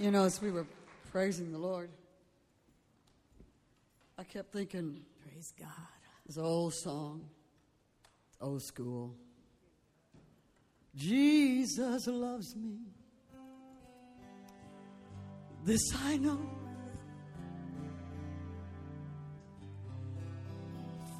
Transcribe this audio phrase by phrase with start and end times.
[0.00, 0.64] You know, as we were
[1.12, 1.90] praising the Lord,
[4.16, 5.68] I kept thinking, Praise God.
[6.26, 7.28] this old song,
[8.40, 9.14] old school.
[10.96, 12.78] Jesus loves me.
[15.64, 16.40] This I know.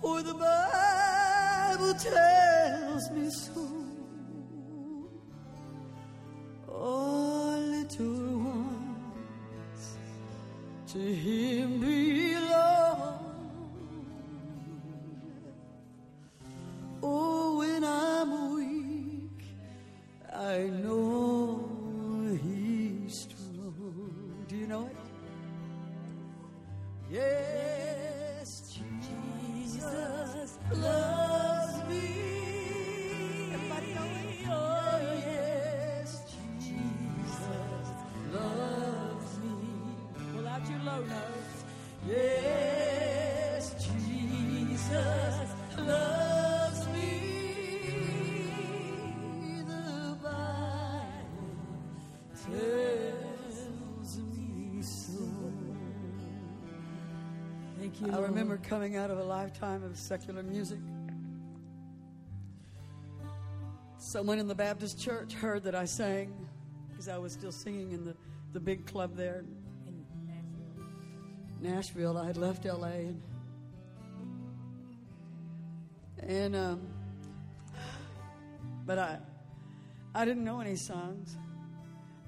[0.01, 3.80] For the Bible tells me so.
[10.93, 12.00] To him belong.
[58.71, 60.79] Coming out of a lifetime of secular music.
[63.99, 66.33] Someone in the Baptist church heard that I sang
[66.89, 68.15] because I was still singing in the,
[68.53, 69.43] the big club there
[69.89, 70.05] In
[71.61, 72.17] Nashville.
[72.17, 73.23] I had left LA and
[76.23, 76.81] and um,
[78.87, 79.19] but I
[80.15, 81.37] I didn't know any songs.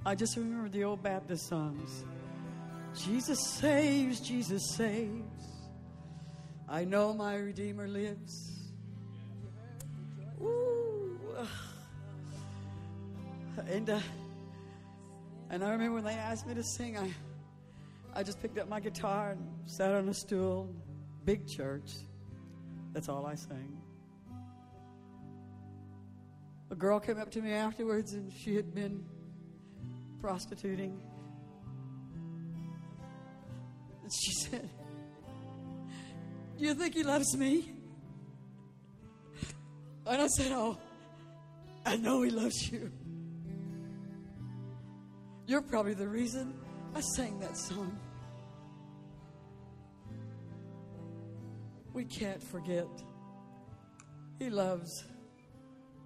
[0.04, 2.04] I just remember the old Baptist songs.
[2.96, 5.31] Jesus saves, Jesus saves.
[6.72, 8.50] I know my Redeemer lives.
[10.40, 11.18] Ooh.
[13.68, 14.00] And uh,
[15.50, 17.12] and I remember when they asked me to sing, I
[18.14, 20.74] I just picked up my guitar and sat on a stool.
[21.26, 21.90] Big church.
[22.94, 23.76] That's all I sang.
[26.70, 29.04] A girl came up to me afterwards and she had been
[30.22, 30.98] prostituting.
[34.02, 34.70] And she said,
[36.62, 37.72] Do you think he loves me?
[40.06, 40.78] And I said, Oh,
[41.84, 42.92] I know he loves you.
[45.48, 46.54] You're probably the reason
[46.94, 47.98] I sang that song.
[51.92, 52.86] We can't forget.
[54.38, 55.04] He loves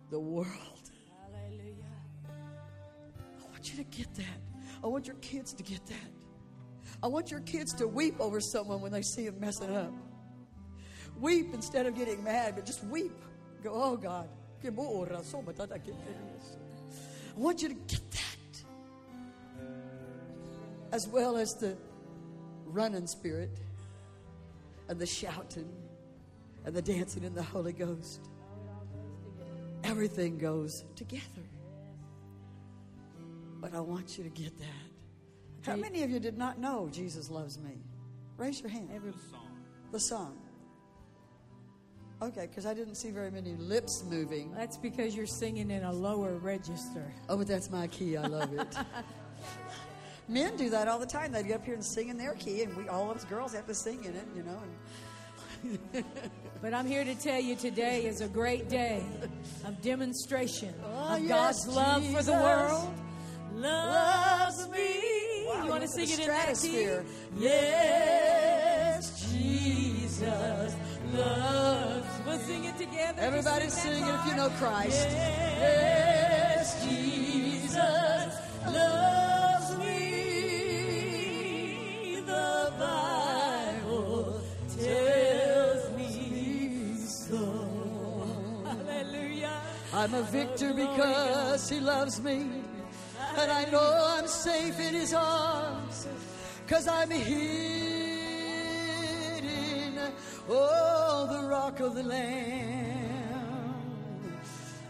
[0.09, 0.91] the world.
[1.35, 1.85] Hallelujah.
[2.31, 4.41] I want you to get that.
[4.83, 6.13] I want your kids to get that.
[7.03, 9.93] I want your kids to weep over someone when they see him messing up.
[11.21, 13.13] Weep instead of getting mad, but just weep.
[13.63, 14.29] Go, oh God.
[17.37, 18.65] I want you to get that.
[20.93, 21.77] As well as the
[22.67, 23.51] running spirit
[24.89, 25.71] and the shouting
[26.65, 28.29] and the dancing in the Holy Ghost.
[29.85, 31.23] Everything goes together.
[33.61, 34.67] But I want you to get that.
[35.63, 37.79] How many of you did not know Jesus loves me?
[38.37, 38.91] Raise your hand.
[38.95, 39.13] Every,
[39.93, 40.39] The song.
[42.23, 44.51] Okay, because I didn't see very many lips moving.
[44.53, 47.13] that's because you're singing in a lower register.
[47.29, 48.17] Oh, but that's my key.
[48.17, 48.75] I love it.
[50.29, 51.31] Men do that all the time.
[51.33, 53.53] They get up here and sing in their key, and we all of us girls
[53.55, 54.61] have to sing in it, you know.
[56.63, 59.05] But I'm here to tell you today is a great day
[59.67, 62.95] of demonstration Oh, of yes, God's love for the world.
[63.55, 65.45] Loves me.
[65.47, 66.55] Wow, you want to sing it in that key?
[66.55, 67.05] stratosphere.
[72.47, 73.21] Sing it together.
[73.21, 75.09] Everybody Just sing it if you know Christ.
[75.11, 78.33] Yes, Jesus
[78.67, 80.03] loves me.
[82.25, 84.41] The Bible
[84.79, 87.43] tells me so.
[88.65, 89.61] Hallelujah.
[89.93, 92.39] I'm a victor because he loves me.
[93.39, 96.07] And I know I'm safe in his arms.
[96.69, 97.21] Cause I'm in,
[100.49, 102.97] oh, the rock of the Lamb.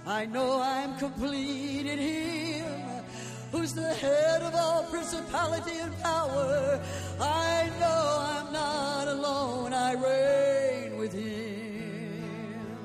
[0.06, 3.05] I know I'm complete in him.
[3.50, 6.81] Who's the head of all principality and power?
[7.20, 9.73] I know I'm not alone.
[9.73, 12.76] I reign with him.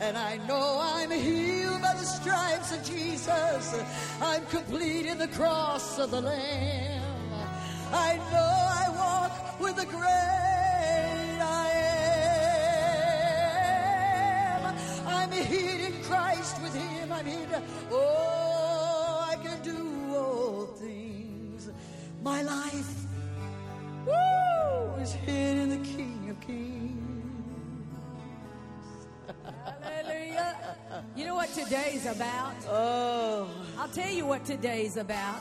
[0.00, 3.84] And I know I'm healed by the stripes of Jesus.
[4.20, 7.02] I'm complete in the cross of the Lamb.
[7.92, 10.59] I know I walk with the great
[15.30, 17.12] I'm hid in Christ with Him.
[17.12, 17.48] I'm hid.
[17.92, 21.70] Oh, I can do all things
[22.20, 23.06] My life
[24.06, 26.98] woo, is hid in the King of Kings.
[29.82, 30.76] Hallelujah.
[31.14, 32.54] You know what today's about?
[32.68, 33.48] Oh,
[33.78, 35.40] I'll tell you what today's about.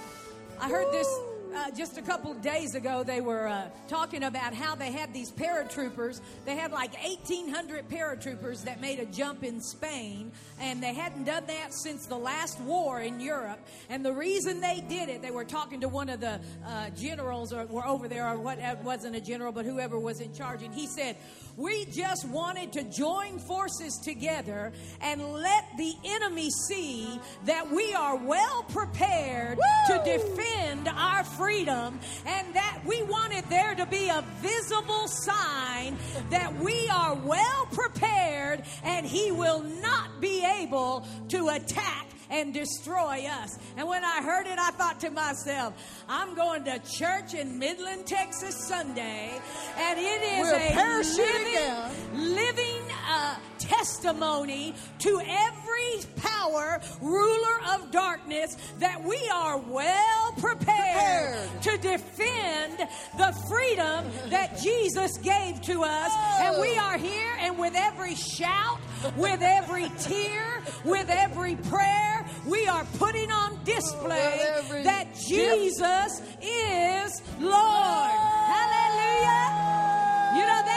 [0.62, 1.08] I heard this
[1.54, 3.04] uh, just a couple of days ago.
[3.04, 6.22] They were uh, talking about how they had these paratroopers.
[6.46, 11.46] They had like 1,800 paratroopers that made a jump in Spain, and they hadn't done
[11.48, 13.60] that since the last war in Europe.
[13.90, 17.52] And the reason they did it, they were talking to one of the uh, generals
[17.52, 20.74] or were over there, or what wasn't a general, but whoever was in charge, and
[20.74, 21.16] he said,
[21.58, 24.72] we just wanted to join forces together
[25.02, 29.98] and let the enemy see that we are well prepared Woo!
[29.98, 35.98] to defend our freedom and that we wanted there to be a visible sign
[36.30, 43.26] that we are well prepared and he will not be able to attack and destroy
[43.26, 43.58] us.
[43.78, 45.74] And when I heard it, I thought to myself,
[46.08, 49.32] I'm going to church in Midland, Texas Sunday,
[49.78, 50.74] and it is We're a
[51.04, 52.79] living, living
[53.10, 61.62] uh, testimony to every power, ruler of darkness, that we are well prepared, Prepared.
[61.64, 62.78] to defend
[63.18, 66.12] the freedom that Jesus gave to us.
[66.42, 68.80] And we are here, and with every shout,
[69.18, 75.26] with every tear, with every prayer, we are putting on display every that gift.
[75.30, 78.12] Jesus is Lord.
[78.54, 79.89] Hallelujah.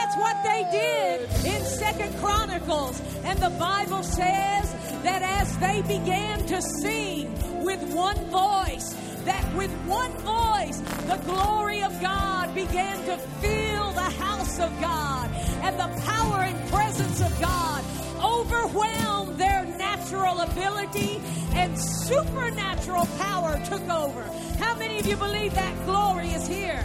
[0.03, 3.01] That's what they did in Second Chronicles.
[3.23, 7.31] And the Bible says that as they began to sing
[7.63, 14.11] with one voice, that with one voice, the glory of God began to fill the
[14.19, 15.29] house of God.
[15.63, 17.85] And the power and presence of God
[18.21, 21.21] overwhelmed their natural ability
[21.53, 24.23] and supernatural power took over.
[24.59, 26.83] How many of you believe that glory is here?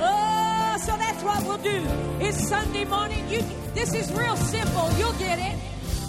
[0.00, 0.33] Oh,
[0.84, 1.80] so that's what we'll do.
[2.20, 3.26] It's Sunday morning.
[3.28, 3.42] You,
[3.74, 4.90] this is real simple.
[4.98, 5.56] You'll get it.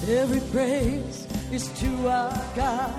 [0.09, 2.93] every praise is to our God.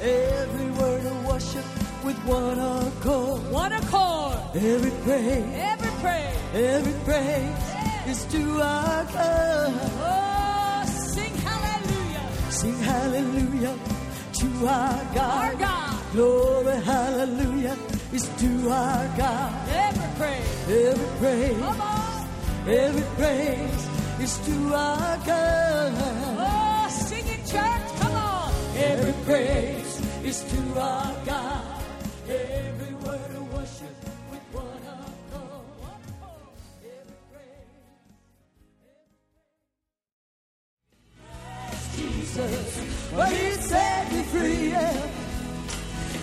[0.00, 1.64] Every word of worship
[2.04, 3.50] with one accord.
[3.50, 4.38] One accord.
[4.54, 6.36] Every praise, Every praise.
[6.54, 7.64] every praise
[8.06, 9.72] is to our God.
[10.00, 12.26] Oh, sing hallelujah.
[12.50, 13.74] Sing hallelujah
[14.40, 15.44] to our God.
[15.44, 16.12] Our God.
[16.12, 17.76] Glory, hallelujah
[18.12, 19.68] is to our God.
[19.68, 20.68] Every praise.
[20.68, 22.28] Every praise, Come on.
[22.68, 23.88] every praise
[24.20, 25.92] is to our God.
[26.38, 28.00] Oh, sing it, church.
[28.00, 28.52] Come on.
[28.76, 31.67] Every praise is to our God.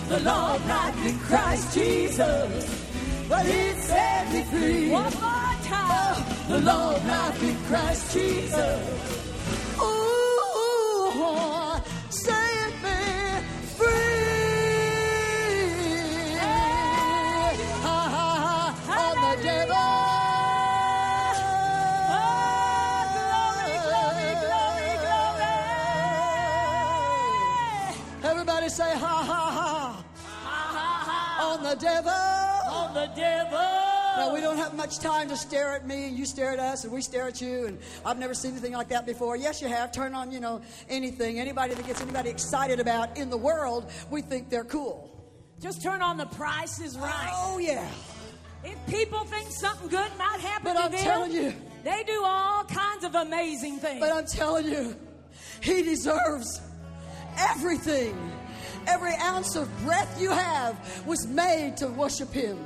[0.08, 4.90] The Lord not in Christ Jesus, but He set me free.
[4.90, 5.90] One more time.
[5.90, 8.80] Oh, the Lord not in Christ Jesus.
[9.82, 10.15] Ooh,
[31.70, 32.10] the devil.
[32.10, 33.58] On the devil.
[34.16, 36.84] Now, we don't have much time to stare at me and you stare at us
[36.84, 37.66] and we stare at you.
[37.66, 39.36] And I've never seen anything like that before.
[39.36, 39.92] Yes, you have.
[39.92, 41.38] Turn on, you know, anything.
[41.38, 45.10] Anybody that gets anybody excited about in the world, we think they're cool.
[45.60, 47.30] Just turn on the price is right.
[47.34, 47.86] Oh, yeah.
[48.64, 51.54] If people think something good might happen But to I'm them, telling you.
[51.84, 54.00] they do all kinds of amazing things.
[54.00, 54.96] But I'm telling you,
[55.60, 56.60] he deserves
[57.38, 58.16] everything.
[58.86, 62.58] Every ounce of breath you have was made to worship him.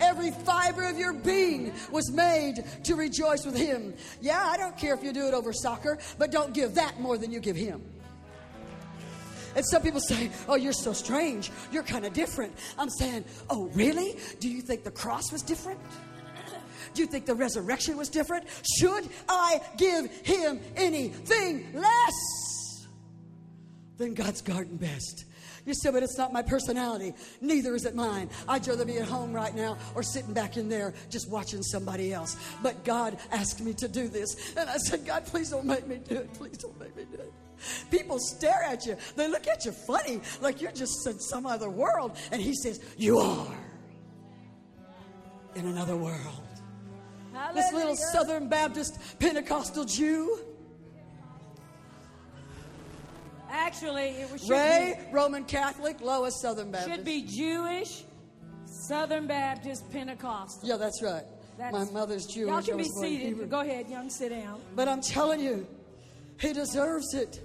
[0.00, 3.94] Every fiber of your being was made to rejoice with him.
[4.20, 7.16] Yeah, I don't care if you do it over soccer, but don't give that more
[7.16, 7.82] than you give him.
[9.54, 11.50] And some people say, Oh, you're so strange.
[11.72, 12.54] You're kind of different.
[12.78, 14.18] I'm saying, Oh, really?
[14.38, 15.80] Do you think the cross was different?
[16.92, 18.46] Do you think the resurrection was different?
[18.78, 22.86] Should I give him anything less
[23.98, 25.24] than God's garden best?
[25.66, 27.12] You say, but it's not my personality.
[27.40, 28.30] Neither is it mine.
[28.48, 32.12] I'd rather be at home right now or sitting back in there just watching somebody
[32.12, 32.36] else.
[32.62, 34.54] But God asked me to do this.
[34.56, 36.32] And I said, God, please don't make me do it.
[36.34, 37.32] Please don't make me do it.
[37.90, 38.96] People stare at you.
[39.16, 42.16] They look at you funny, like you're just in some other world.
[42.30, 43.54] And He says, You are
[45.54, 46.42] in another world.
[47.54, 50.38] This little Southern Baptist Pentecostal Jew,
[53.50, 56.94] Actually, it was, should, Ray, Roman Catholic, Lois, Southern Baptist.
[56.96, 58.04] should be Jewish,
[58.66, 60.68] Southern Baptist Pentecostal.
[60.68, 61.24] Yeah, that's right.
[61.58, 62.50] That's- My mother's Jewish.
[62.50, 63.48] Y'all can be seated.
[63.50, 64.60] Go ahead, young, sit down.
[64.74, 65.66] But I'm telling you,
[66.38, 67.40] he deserves it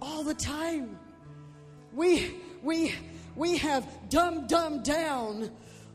[0.00, 0.98] all the time.
[1.92, 2.94] We we
[3.36, 5.50] we have dumbed dumbed down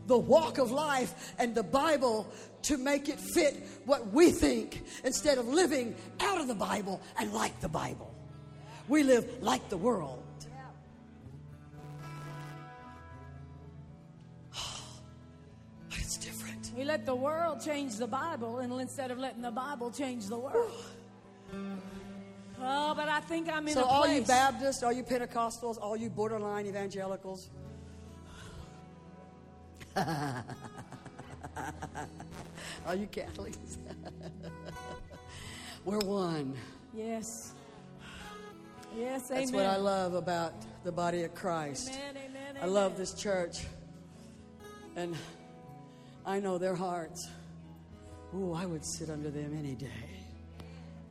[0.07, 2.27] the walk of life and the Bible
[2.63, 3.55] to make it fit
[3.85, 8.13] what we think instead of living out of the Bible and like the Bible.
[8.89, 10.23] We live like the world.
[15.91, 16.71] It's different.
[16.75, 20.39] We let the world change the Bible, and instead of letting the Bible change the
[20.39, 20.71] world.
[22.61, 25.95] Oh, but I think I'm in So, a all you Baptists, all you Pentecostals, all
[25.95, 27.51] you borderline evangelicals,
[32.87, 33.77] all you Catholics,
[35.85, 36.55] we're one.
[36.93, 37.53] yes.
[38.99, 39.41] Yes, amen.
[39.41, 40.53] That's what I love about
[40.83, 41.93] the body of Christ.
[41.93, 43.65] Amen, amen, I love this church,
[44.97, 45.15] and
[46.25, 47.29] I know their hearts.
[48.35, 49.87] Ooh, I would sit under them any day.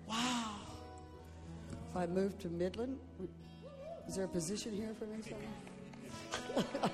[0.06, 0.56] Wow.
[1.90, 2.98] If I moved to Midland,
[4.06, 5.22] is there a position here for me?
[5.22, 6.64] somewhere?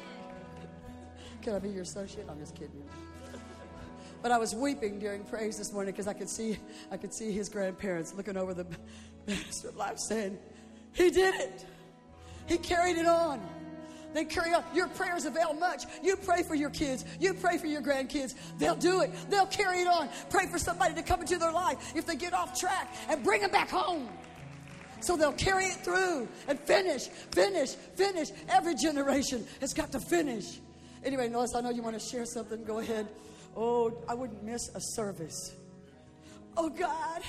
[1.42, 2.26] Can I be your associate?
[2.30, 3.40] I'm just kidding you.
[4.22, 6.56] But I was weeping during praise this morning because I could see
[6.90, 8.66] I could see his grandparents looking over the
[9.26, 10.38] banister life saying,
[10.94, 11.66] He did it.
[12.46, 13.40] He carried it on.
[14.14, 14.62] They carry on.
[14.72, 15.84] Your prayers avail much.
[16.02, 17.04] You pray for your kids.
[17.18, 18.34] You pray for your grandkids.
[18.58, 19.10] They'll do it.
[19.28, 20.08] They'll carry it on.
[20.30, 23.40] Pray for somebody to come into their life if they get off track and bring
[23.40, 24.08] them back home.
[25.00, 28.28] So they'll carry it through and finish, finish, finish.
[28.48, 30.60] Every generation has got to finish.
[31.04, 32.64] Anyway, Lois, I know you want to share something.
[32.64, 33.08] Go ahead.
[33.56, 35.54] Oh, I wouldn't miss a service.
[36.56, 37.22] Oh, God.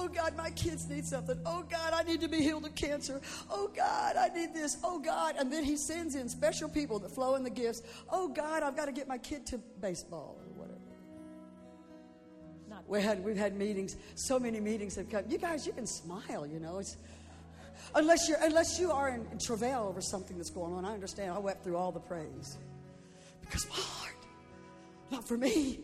[0.00, 1.36] Oh, God, my kids need something.
[1.44, 3.20] Oh, God, I need to be healed of cancer.
[3.50, 4.76] Oh, God, I need this.
[4.84, 5.34] Oh, God.
[5.36, 7.82] And then he sends in special people that flow in the gifts.
[8.08, 10.78] Oh, God, I've got to get my kid to baseball or whatever.
[12.70, 15.24] Not- We had, we've had meetings, so many meetings have come.
[15.28, 16.78] You guys, you can smile, you know.
[16.78, 16.96] It's,
[17.96, 20.84] unless, you're, unless you are in, in travail over something that's going on.
[20.84, 21.32] I understand.
[21.32, 22.56] I wept through all the praise.
[23.40, 24.16] Because my heart,
[25.10, 25.80] not for me,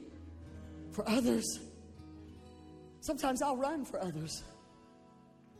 [0.93, 1.59] for others.
[3.05, 4.43] Sometimes I'll run for others.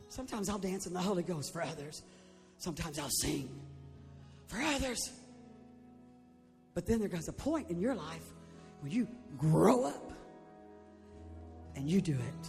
[0.07, 2.01] Sometimes I'll dance in the Holy Ghost for others.
[2.57, 3.47] Sometimes I'll sing
[4.47, 5.11] for others.
[6.73, 8.23] But then there comes a point in your life
[8.81, 10.11] when you grow up
[11.75, 12.47] and you do it.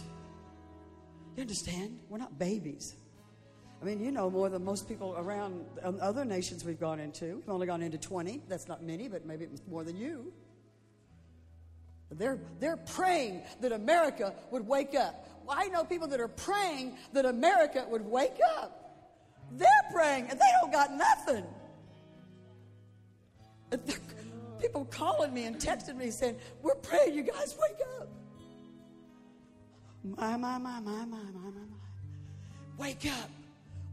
[1.35, 1.99] You understand?
[2.09, 2.95] We're not babies.
[3.79, 7.35] I mean, you know more than most people around um, other nations we've gone into.
[7.35, 8.41] We've only gone into 20.
[8.49, 10.33] That's not many, but maybe more than you.
[12.11, 15.27] They're, they're praying that America would wake up.
[15.45, 18.83] Well, I know people that are praying that America would wake up.
[19.51, 21.45] They're praying and they don't got nothing.
[24.61, 28.09] People calling me and texting me saying, We're praying you guys wake up.
[30.03, 31.77] My, my, my, my, my, my, my, my.
[32.77, 33.29] Wake up.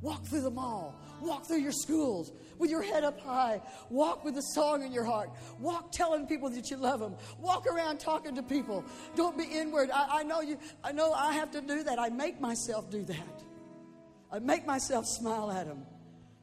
[0.01, 0.95] Walk through the mall.
[1.21, 3.61] Walk through your schools with your head up high.
[3.91, 5.31] Walk with a song in your heart.
[5.59, 7.15] Walk telling people that you love them.
[7.39, 8.85] Walk around talking to people.
[9.17, 9.91] Don't be inward.
[9.93, 10.59] I, I know you.
[10.83, 11.99] I know I have to do that.
[11.99, 13.43] I make myself do that.
[14.33, 15.87] I make myself smile at them.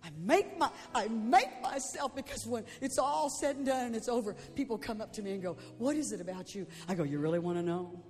[0.04, 4.10] I make my I make myself because when it's all said and done and it's
[4.10, 7.04] over, people come up to me and go, "What is it about you?" I go,
[7.04, 8.04] "You really want to know?"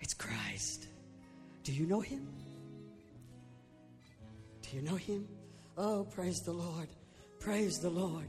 [0.00, 0.88] It's Christ.
[1.62, 2.28] Do you know him?
[4.62, 5.28] Do you know him?
[5.76, 6.88] Oh, praise the Lord.
[7.38, 8.28] Praise the Lord.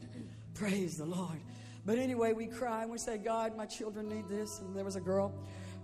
[0.54, 1.40] Praise the Lord.
[1.86, 4.60] But anyway, we cry and we say, God, my children need this.
[4.60, 5.34] And there was a girl.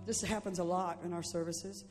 [0.04, 1.84] This happens a lot in our services.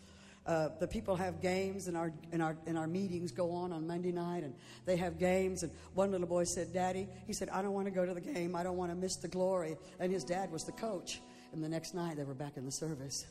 [0.45, 3.87] Uh, the people have games and our, and, our, and our meetings go on on
[3.87, 4.53] Monday night and
[4.85, 5.63] they have games.
[5.63, 8.21] And one little boy said, Daddy, he said, I don't want to go to the
[8.21, 8.55] game.
[8.55, 9.77] I don't want to miss the glory.
[9.99, 11.21] And his dad was the coach.
[11.51, 13.25] And the next night they were back in the service.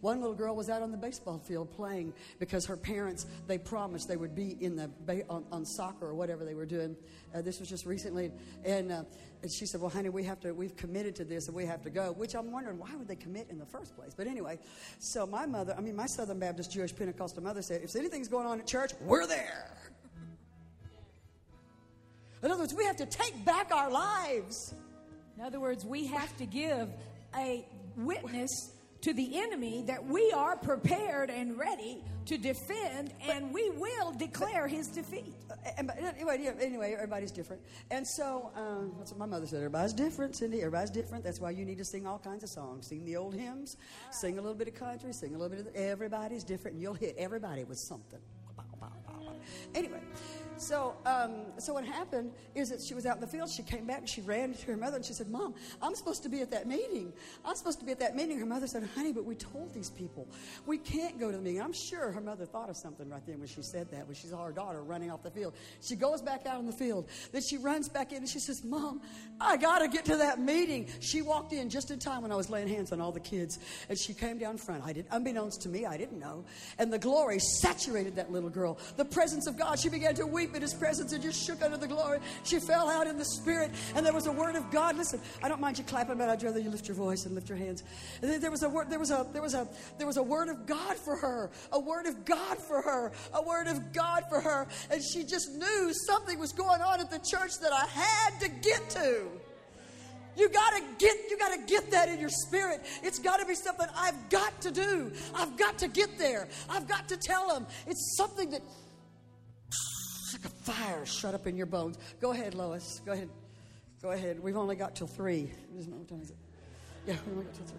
[0.00, 4.08] One little girl was out on the baseball field playing because her parents they promised
[4.08, 6.96] they would be in the ba- on, on soccer or whatever they were doing.
[7.34, 8.32] Uh, this was just recently,
[8.64, 9.02] and, uh,
[9.42, 10.52] and she said, "Well, honey, we have to.
[10.52, 13.16] We've committed to this, and we have to go." Which I'm wondering why would they
[13.16, 14.12] commit in the first place?
[14.16, 14.58] But anyway,
[14.98, 18.46] so my mother, I mean, my Southern Baptist Jewish Pentecostal mother said, "If anything's going
[18.46, 19.70] on at church, we're there."
[22.42, 24.74] In other words, we have to take back our lives.
[25.36, 26.88] In other words, we have to give
[27.34, 28.72] a witness
[29.02, 34.66] to the enemy that we are prepared and ready to defend, and we will declare
[34.66, 35.32] his defeat.
[35.50, 37.62] Uh, and, but anyway, anyway, everybody's different.
[37.90, 39.58] And so, um, that's what my mother said.
[39.58, 40.58] Everybody's different, Cindy.
[40.58, 41.22] Everybody's different.
[41.22, 42.88] That's why you need to sing all kinds of songs.
[42.88, 43.76] Sing the old hymns,
[44.10, 45.74] sing a little bit of country, sing a little bit of.
[45.74, 48.20] Everybody's different, and you'll hit everybody with something.
[49.74, 50.00] Anyway,
[50.58, 53.50] So, um, so what happened is that she was out in the field.
[53.50, 56.22] She came back and she ran to her mother and she said, "Mom, I'm supposed
[56.22, 57.12] to be at that meeting.
[57.44, 59.90] I'm supposed to be at that meeting." Her mother said, "Honey, but we told these
[59.90, 60.26] people
[60.66, 63.38] we can't go to the meeting." I'm sure her mother thought of something right then
[63.38, 64.06] when she said that.
[64.06, 66.72] When she saw her daughter running off the field, she goes back out in the
[66.72, 67.06] field.
[67.32, 69.02] Then she runs back in and she says, "Mom,
[69.40, 72.36] I got to get to that meeting." She walked in just in time when I
[72.36, 73.58] was laying hands on all the kids,
[73.88, 74.84] and she came down front.
[74.84, 76.44] I did, unbeknownst to me, I didn't know,
[76.78, 78.78] and the glory saturated that little girl.
[78.96, 79.78] The presence of God.
[79.78, 82.20] She began to weep in His presence and just shook under the glory.
[82.44, 84.96] She fell out in the spirit, and there was a word of God.
[84.96, 87.48] Listen, I don't mind you clapping, but I'd rather you lift your voice and lift
[87.48, 87.82] your hands.
[88.22, 88.90] And then there was a word.
[88.90, 91.50] There was a there was a there was a word of God for her.
[91.72, 93.12] A word of God for her.
[93.34, 97.10] A word of God for her, and she just knew something was going on at
[97.10, 99.26] the church that I had to get to.
[100.36, 102.82] You gotta get you gotta get that in your spirit.
[103.02, 105.10] It's gotta be something I've got to do.
[105.34, 106.48] I've got to get there.
[106.68, 107.66] I've got to tell them.
[107.86, 108.60] It's something that
[110.26, 111.98] it's like a fire shut up in your bones.
[112.20, 113.00] Go ahead, Lois.
[113.06, 113.28] Go ahead.
[114.02, 114.40] Go ahead.
[114.40, 115.52] We've only got till three.
[115.72, 116.36] What time is it?
[117.06, 117.78] Yeah, we only got till three.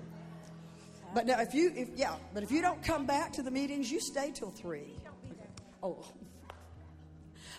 [1.14, 3.92] But now, if you, if yeah, but if you don't come back to the meetings,
[3.92, 4.94] you stay till three.
[5.84, 6.06] Oh,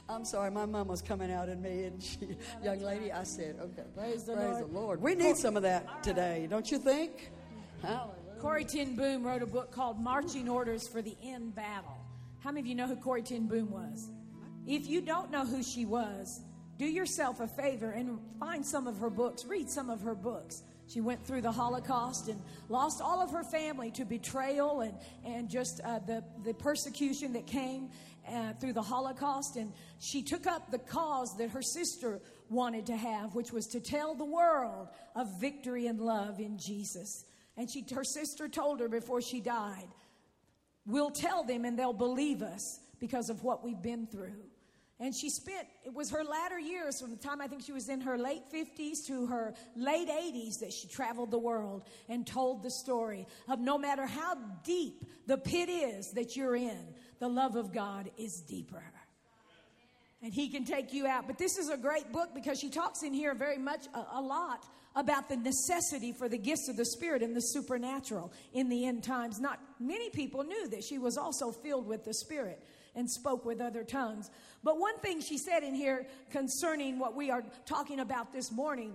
[0.08, 0.50] I'm sorry.
[0.50, 4.24] My mom was coming out in me, and she, young lady, I said, okay, Praise
[4.24, 4.62] the praise Lord.
[4.62, 5.02] the Lord.
[5.02, 7.30] We need some of that today, don't you think?
[7.82, 8.14] Hallelujah.
[8.40, 11.98] Corrie Ten Boom wrote a book called Marching Orders for the End Battle.
[12.40, 14.08] How many of you know who Corrie Ten Boom was?
[14.68, 16.42] If you don't know who she was,
[16.76, 20.62] do yourself a favor and find some of her books, read some of her books.
[20.86, 25.48] She went through the Holocaust and lost all of her family to betrayal and, and
[25.48, 27.88] just uh, the, the persecution that came
[28.30, 29.56] uh, through the Holocaust.
[29.56, 33.80] And she took up the cause that her sister wanted to have, which was to
[33.80, 37.24] tell the world of victory and love in Jesus.
[37.56, 39.88] And she, her sister told her before she died,
[40.84, 44.36] We'll tell them and they'll believe us because of what we've been through.
[45.00, 47.88] And she spent, it was her latter years from the time I think she was
[47.88, 52.64] in her late 50s to her late 80s that she traveled the world and told
[52.64, 57.54] the story of no matter how deep the pit is that you're in, the love
[57.54, 58.82] of God is deeper.
[60.20, 61.28] And he can take you out.
[61.28, 64.20] But this is a great book because she talks in here very much, a, a
[64.20, 68.84] lot, about the necessity for the gifts of the Spirit and the supernatural in the
[68.84, 69.38] end times.
[69.38, 72.60] Not many people knew that she was also filled with the Spirit
[72.98, 74.28] and spoke with other tongues.
[74.64, 78.92] But one thing she said in here concerning what we are talking about this morning,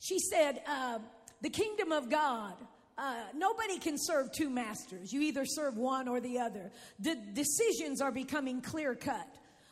[0.00, 0.98] she said, uh,
[1.42, 2.54] The kingdom of God.
[2.96, 5.12] Uh, nobody can serve two masters.
[5.12, 6.70] You either serve one or the other.
[7.00, 9.26] The decisions are becoming clear cut.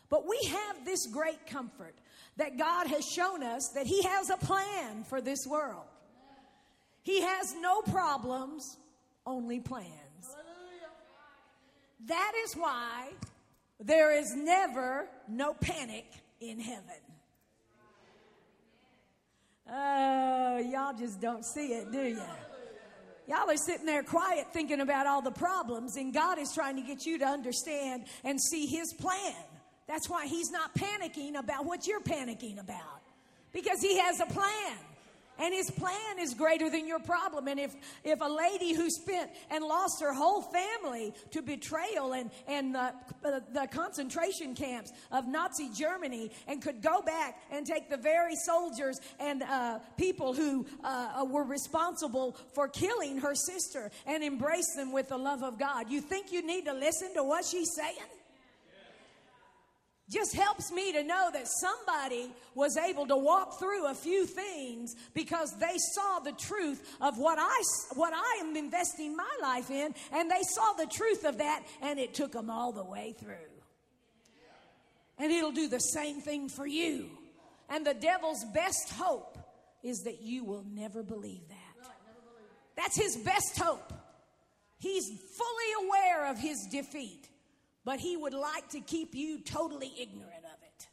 [0.08, 1.94] But we have this great comfort
[2.36, 5.84] that God has shown us that He has a plan for this world.
[7.04, 8.76] He has no problems,
[9.24, 10.01] only plans.
[12.06, 13.10] That is why
[13.78, 16.06] there is never no panic
[16.40, 17.00] in heaven.
[19.70, 22.22] Oh, y'all just don't see it, do you?
[23.28, 26.82] Y'all are sitting there quiet thinking about all the problems, and God is trying to
[26.82, 29.34] get you to understand and see His plan.
[29.86, 33.02] That's why He's not panicking about what you're panicking about,
[33.52, 34.76] because He has a plan.
[35.42, 37.48] And his plan is greater than your problem.
[37.48, 37.74] And if,
[38.04, 42.94] if a lady who spent and lost her whole family to betrayal and, and the,
[43.24, 48.36] uh, the concentration camps of Nazi Germany and could go back and take the very
[48.36, 54.92] soldiers and uh, people who uh, were responsible for killing her sister and embrace them
[54.92, 58.21] with the love of God, you think you need to listen to what she's saying?
[60.12, 64.94] Just helps me to know that somebody was able to walk through a few things
[65.14, 67.62] because they saw the truth of what I
[67.94, 71.98] what I am investing my life in and they saw the truth of that and
[71.98, 73.34] it took them all the way through.
[75.18, 77.10] And it'll do the same thing for you.
[77.68, 79.38] And the devil's best hope
[79.82, 81.88] is that you will never believe that.
[82.76, 83.92] That's his best hope.
[84.78, 87.28] He's fully aware of his defeat
[87.84, 90.88] but he would like to keep you totally ignorant of it.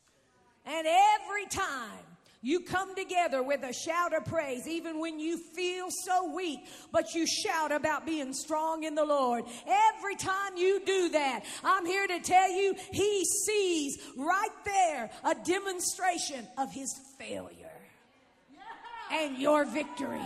[0.65, 2.05] And every time
[2.41, 6.59] you come together with a shout of praise, even when you feel so weak,
[6.91, 9.43] but you shout about being strong in the Lord.
[9.67, 15.35] Every time you do that, I'm here to tell you, He sees right there a
[15.43, 17.67] demonstration of His failure
[19.11, 20.21] and your victory.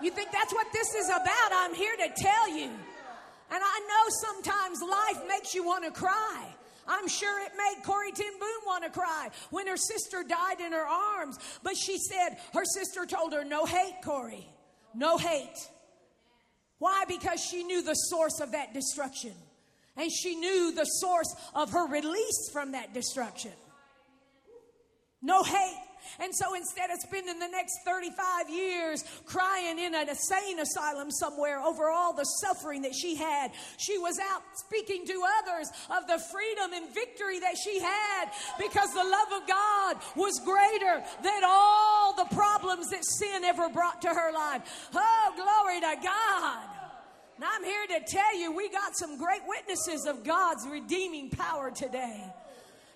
[0.00, 1.52] You think that's what this is about?
[1.52, 2.70] I'm here to tell you
[3.52, 6.46] and I know sometimes life makes you want to cry.
[6.88, 10.72] I'm sure it made Corrie Ten Boom want to cry when her sister died in
[10.72, 11.38] her arms.
[11.62, 14.48] But she said, her sister told her, No hate, Corrie.
[14.94, 15.68] No hate.
[16.78, 17.04] Why?
[17.06, 19.34] Because she knew the source of that destruction.
[19.96, 23.52] And she knew the source of her release from that destruction.
[25.20, 25.78] No hate.
[26.20, 31.60] And so instead of spending the next 35 years crying in an insane asylum somewhere
[31.60, 36.18] over all the suffering that she had, she was out speaking to others of the
[36.30, 42.14] freedom and victory that she had because the love of God was greater than all
[42.14, 44.88] the problems that sin ever brought to her life.
[44.94, 46.68] Oh, glory to God.
[47.36, 51.70] And I'm here to tell you, we got some great witnesses of God's redeeming power
[51.70, 52.22] today.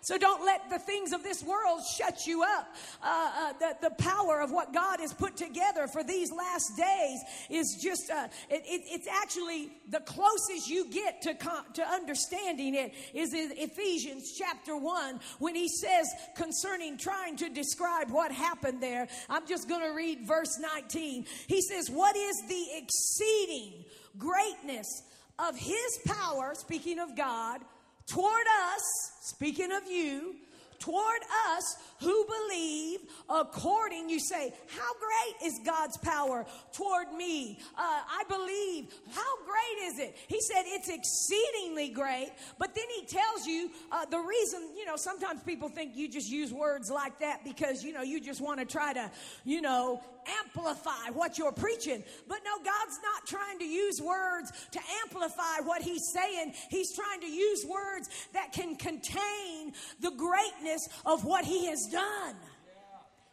[0.07, 2.73] So don't let the things of this world shut you up.
[3.03, 7.19] Uh, uh, the, the power of what God has put together for these last days
[7.51, 12.95] is just, uh, it, it, it's actually the closest you get to, to understanding it
[13.15, 19.09] is in Ephesians chapter 1 when he says concerning trying to describe what happened there.
[19.29, 21.27] I'm just going to read verse 19.
[21.49, 23.85] He says, What is the exceeding
[24.17, 25.03] greatness
[25.41, 27.61] of his power, speaking of God,
[28.07, 28.83] toward us,
[29.21, 30.37] speaking of you,
[30.79, 37.59] toward us who believe according you say how great is god's power toward me?
[37.77, 38.93] Uh, i believe.
[39.11, 40.17] How great is it?
[40.29, 42.31] He said it's exceedingly great.
[42.59, 46.29] But then he tells you uh, the reason you know sometimes people think you just
[46.29, 49.11] use words like that because you know you just want to try to
[49.45, 50.03] you know
[50.45, 52.03] amplify what you're preaching.
[52.29, 56.55] But no, God's not trying to use words to amplify what He's saying.
[56.71, 62.35] He's trying to use words that can contain the greatness of what He has done.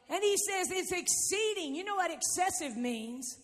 [0.10, 1.76] And He says it's exceeding.
[1.76, 3.38] You know what excessive means?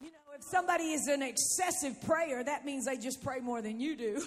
[0.00, 3.78] You know, if somebody is an excessive prayer, that means they just pray more than
[3.80, 4.22] you do.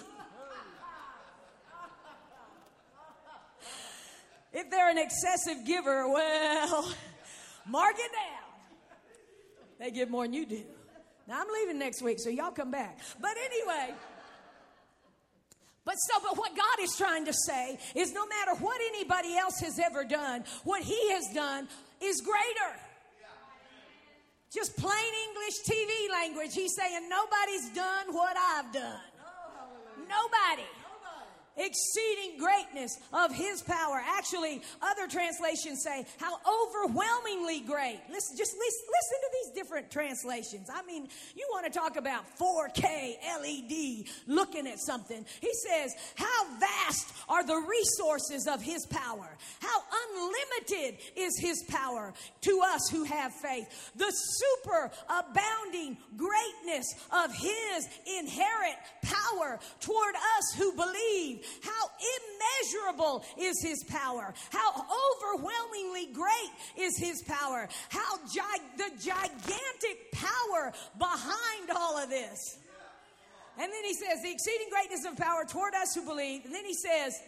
[4.52, 6.94] if they're an excessive giver, well,
[7.66, 8.45] mark it down.
[9.78, 10.62] They give more than you do.
[11.28, 12.98] Now I'm leaving next week, so y'all come back.
[13.20, 13.94] But anyway,
[15.84, 19.60] but so, but what God is trying to say is no matter what anybody else
[19.60, 21.68] has ever done, what He has done
[22.00, 22.80] is greater.
[24.52, 26.54] Just plain English TV language.
[26.54, 29.00] He's saying nobody's done what I've done.
[30.08, 30.68] Nobody
[31.56, 34.02] exceeding greatness of his power.
[34.16, 38.00] Actually, other translations say how overwhelmingly great.
[38.10, 40.68] Listen, just listen, listen to these different translations.
[40.72, 45.24] I mean, you want to talk about 4K LED looking at something.
[45.40, 49.36] He says, How vast are the resources of his power?
[49.60, 49.78] How
[50.14, 53.92] unlimited is his power to us who have faith?
[53.96, 57.88] The super abounding greatness of his
[58.18, 66.98] inherent power toward us who believe how immeasurable is his power, how overwhelmingly great is
[66.98, 72.58] his power, how gi- the gigantic power behind all of this.
[73.58, 76.44] And then he says, the exceeding greatness of power toward us who believe.
[76.44, 77.18] And then he says,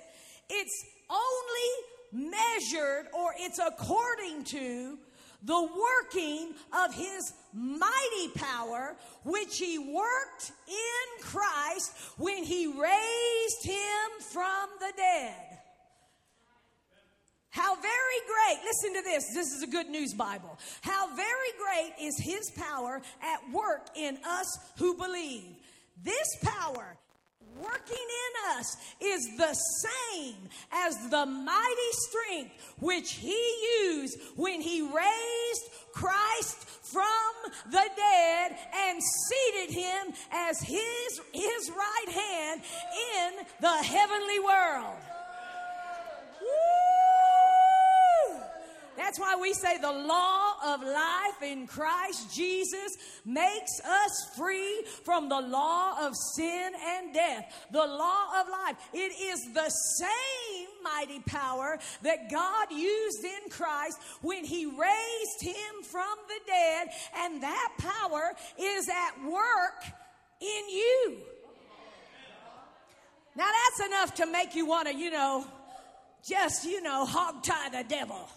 [0.50, 4.98] it's only measured or it's according to
[5.42, 14.20] the working of his mighty power, which he worked in Christ when he raised him
[14.32, 15.58] from the dead.
[17.50, 20.58] How very great, listen to this, this is a good news Bible.
[20.82, 25.56] How very great is his power at work in us who believe.
[26.04, 26.96] This power
[27.60, 30.36] working in us is the same
[30.72, 33.36] as the mighty strength which he
[33.82, 34.07] used
[34.38, 42.62] when he raised Christ from the dead and seated him as his, his right hand
[43.16, 44.96] in the heavenly world.
[48.96, 55.28] That's why we say the law of life in Christ Jesus makes us free from
[55.28, 57.66] the law of sin and death.
[57.72, 58.76] The law of life.
[58.92, 65.82] It is the same mighty power that God used in Christ when He raised Him
[65.82, 69.84] from the dead, and that power is at work
[70.40, 71.18] in you.
[73.36, 75.46] Now that's enough to make you want to, you know,
[76.26, 78.28] just, you know, hog tie the devil.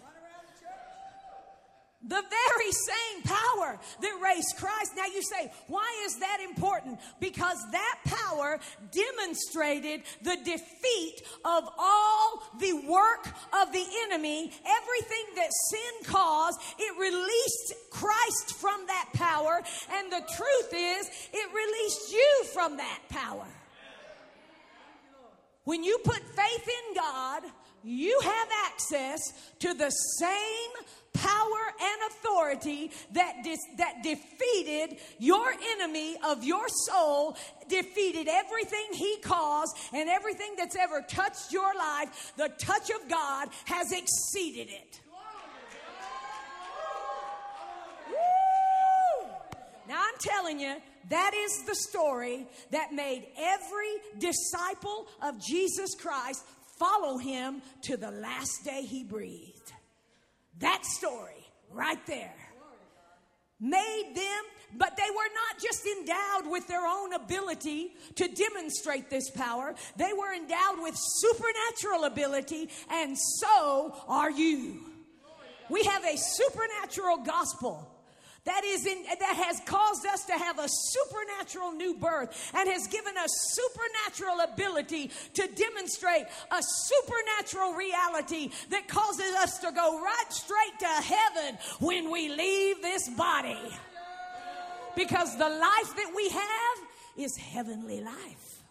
[2.07, 4.93] The very same power that raised Christ.
[4.95, 6.99] Now you say, why is that important?
[7.19, 8.59] Because that power
[8.91, 14.51] demonstrated the defeat of all the work of the enemy.
[14.65, 19.61] Everything that sin caused, it released Christ from that power.
[19.91, 23.47] And the truth is, it released you from that power.
[25.65, 27.43] When you put faith in God,
[27.83, 29.19] you have access
[29.59, 30.71] to the same
[31.13, 37.35] power and authority that, dis- that defeated your enemy of your soul,
[37.67, 42.33] defeated everything he caused, and everything that's ever touched your life.
[42.37, 45.01] The touch of God has exceeded it.
[48.09, 48.15] Woo!
[49.87, 50.75] Now I'm telling you,
[51.09, 56.45] that is the story that made every disciple of Jesus Christ
[56.77, 59.73] follow him to the last day he breathed.
[60.61, 62.33] That story right there
[63.59, 64.43] made them,
[64.77, 70.13] but they were not just endowed with their own ability to demonstrate this power, they
[70.13, 74.79] were endowed with supernatural ability, and so are you.
[75.69, 77.90] We have a supernatural gospel
[78.45, 82.87] that is in that has caused us to have a supernatural new birth and has
[82.87, 90.25] given us supernatural ability to demonstrate a supernatural reality that causes us to go right
[90.29, 93.57] straight to heaven when we leave this body.
[94.95, 98.63] Because the life that we have is heavenly life.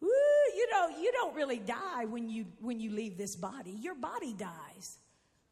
[0.00, 0.08] Woo,
[0.54, 3.72] you don't you don't really die when you when you leave this body.
[3.80, 4.98] Your body dies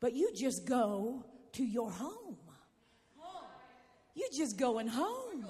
[0.05, 2.37] but you just go to your home
[4.15, 5.47] you just going home.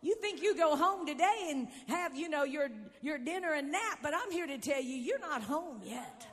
[0.00, 2.68] You think you go home today and have, you know, your,
[3.02, 6.26] your dinner and nap, but I'm here to tell you, you're not home yet.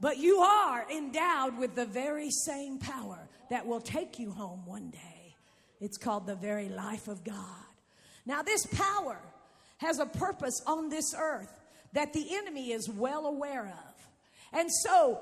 [0.00, 4.90] But you are endowed with the very same power that will take you home one
[4.90, 5.36] day.
[5.80, 7.36] It's called the very life of God.
[8.26, 9.20] Now, this power
[9.78, 11.60] has a purpose on this earth
[11.92, 14.08] that the enemy is well aware of.
[14.52, 15.20] And so,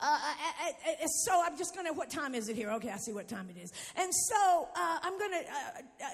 [0.00, 2.70] uh, uh, uh, uh, so I'm just going to, what time is it here?
[2.72, 3.72] Okay, I see what time it is.
[3.96, 6.08] And so uh, I'm going to, uh,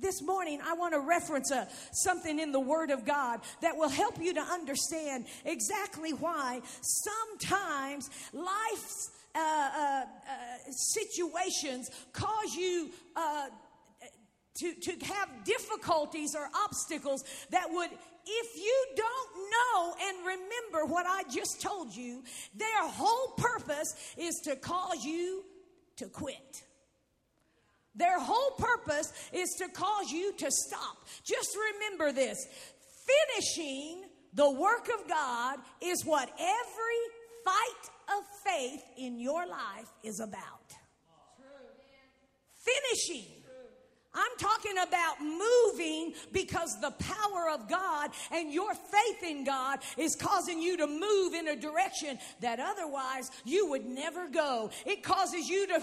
[0.00, 1.52] this morning, I want to reference
[1.92, 8.10] something in the Word of God that will help you to understand exactly why sometimes
[8.32, 9.10] life's
[10.70, 12.90] situations cause you
[14.58, 17.90] to, to have difficulties or obstacles that would
[18.30, 22.22] if you don't know and remember what I just told you,
[22.54, 25.44] their whole purpose is to cause you
[25.96, 26.64] to quit.
[27.94, 30.98] Their whole purpose is to cause you to stop.
[31.24, 32.46] Just remember this
[33.06, 37.02] finishing the work of God is what every
[37.44, 40.74] fight of faith in your life is about.
[42.54, 43.37] Finishing
[44.14, 50.16] I'm talking about moving because the power of God and your faith in God is
[50.16, 54.70] causing you to move in a direction that otherwise you would never go.
[54.86, 55.80] It causes you to,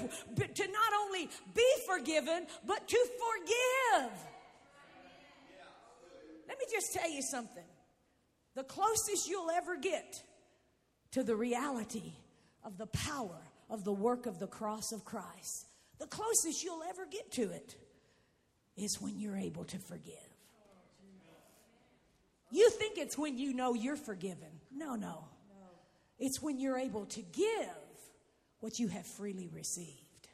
[0.47, 4.11] to not only be forgiven, but to forgive.
[6.47, 7.63] Let me just tell you something.
[8.55, 10.23] The closest you'll ever get
[11.11, 12.13] to the reality
[12.63, 15.67] of the power of the work of the cross of Christ,
[15.99, 17.75] the closest you'll ever get to it
[18.77, 20.13] is when you're able to forgive.
[22.51, 24.59] You think it's when you know you're forgiven.
[24.73, 25.25] No, no.
[26.19, 27.75] It's when you're able to give
[28.59, 30.27] what you have freely received.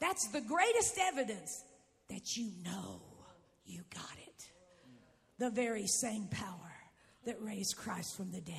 [0.00, 1.64] That's the greatest evidence
[2.08, 3.00] that you know
[3.64, 4.50] you got it.
[5.38, 6.69] The very same power
[7.26, 8.56] that raised Christ from the dead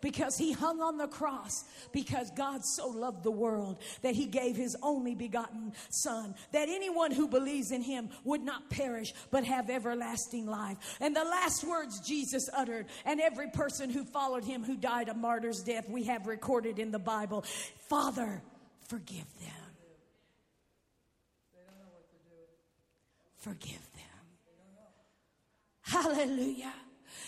[0.00, 4.56] because he hung on the cross because God so loved the world that he gave
[4.56, 9.70] his only begotten son that anyone who believes in him would not perish but have
[9.70, 10.76] everlasting life.
[11.00, 15.14] And the last words Jesus uttered and every person who followed him who died a
[15.14, 17.44] martyr's death we have recorded in the Bible.
[17.88, 18.42] Father,
[18.88, 19.50] forgive them.
[23.38, 24.02] Forgive them.
[25.82, 26.72] Hallelujah.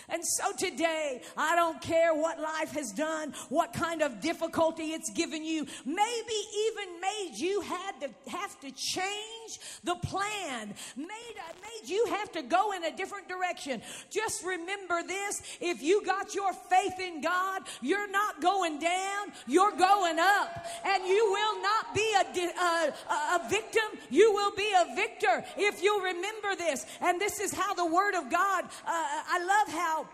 [0.09, 5.11] And so today, I don't care what life has done, what kind of difficulty it's
[5.11, 11.05] given you, maybe even made you had to have to change the plan, made,
[11.37, 13.81] uh, made you have to go in a different direction.
[14.09, 19.75] Just remember this, if you got your faith in God, you're not going down, you're
[19.75, 20.65] going up.
[20.85, 25.81] And you will not be a, a, a victim, you will be a victor if
[25.83, 26.85] you remember this.
[27.01, 30.07] And this is how the Word of God, uh, I love how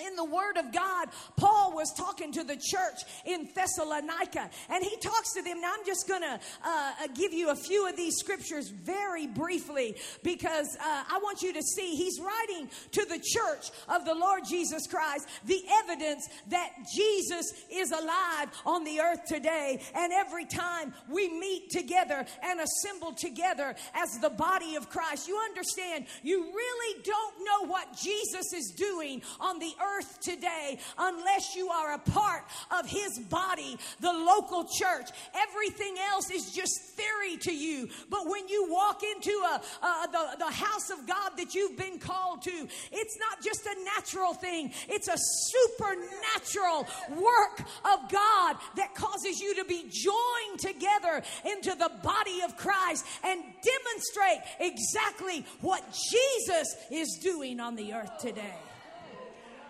[0.00, 4.96] in the Word of God, Paul was talking to the church in Thessalonica, and he
[4.96, 5.60] talks to them.
[5.60, 9.26] Now, I'm just going to uh, uh, give you a few of these scriptures very
[9.26, 14.14] briefly because uh, I want you to see he's writing to the church of the
[14.14, 19.80] Lord Jesus Christ the evidence that Jesus is alive on the earth today.
[19.94, 25.36] And every time we meet together and assemble together as the body of Christ, you
[25.38, 31.54] understand, you really don't know what Jesus is doing on the earth earth today unless
[31.54, 35.10] you are a part of His body, the local church.
[35.34, 37.88] Everything else is just theory to you.
[38.10, 41.98] But when you walk into a, uh, the, the house of God that you've been
[41.98, 47.60] called to, it's not just a natural thing, it's a supernatural work
[47.92, 53.42] of God that causes you to be joined together into the body of Christ and
[53.62, 58.54] demonstrate exactly what Jesus is doing on the earth today.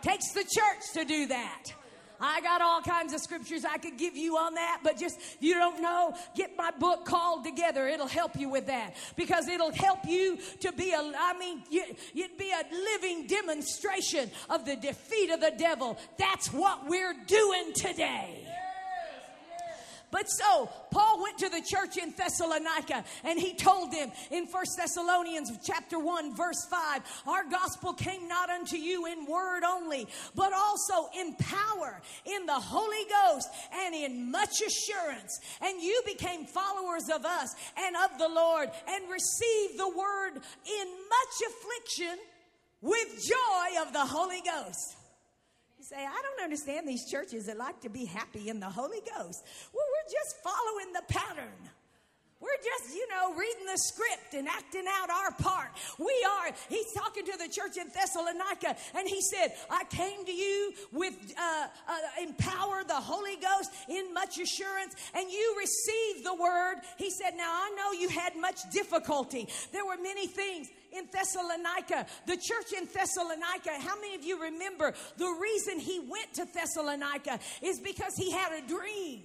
[0.02, 1.72] Takes the church to do that.
[2.20, 5.54] I got all kinds of scriptures I could give you on that, but just you
[5.54, 7.86] don't know, get my book called together.
[7.86, 11.84] It'll help you with that because it'll help you to be a, I mean, you,
[12.16, 15.96] would be a living demonstration of the defeat of the devil.
[16.18, 18.46] That's what we're doing today.
[20.10, 24.76] But so Paul went to the church in Thessalonica and he told them in First
[24.76, 30.52] Thessalonians chapter 1 verse 5, our gospel came not unto you in word only, but
[30.52, 35.40] also in power, in the Holy Ghost, and in much assurance.
[35.60, 40.86] And you became followers of us and of the Lord and received the word in
[40.86, 42.18] much affliction
[42.80, 44.96] with joy of the Holy Ghost
[45.78, 49.00] You say, I don't understand these churches that like to be happy in the Holy
[49.16, 49.44] Ghost.
[49.72, 51.68] Well, just following the pattern.
[52.40, 55.70] We're just, you know, reading the script and acting out our part.
[55.98, 60.30] We are, he's talking to the church in Thessalonica, and he said, I came to
[60.30, 61.92] you with uh, uh,
[62.22, 66.76] empower the Holy Ghost in much assurance, and you received the word.
[66.96, 69.48] He said, Now I know you had much difficulty.
[69.72, 73.80] There were many things in Thessalonica, the church in Thessalonica.
[73.80, 78.52] How many of you remember the reason he went to Thessalonica is because he had
[78.52, 79.22] a dream?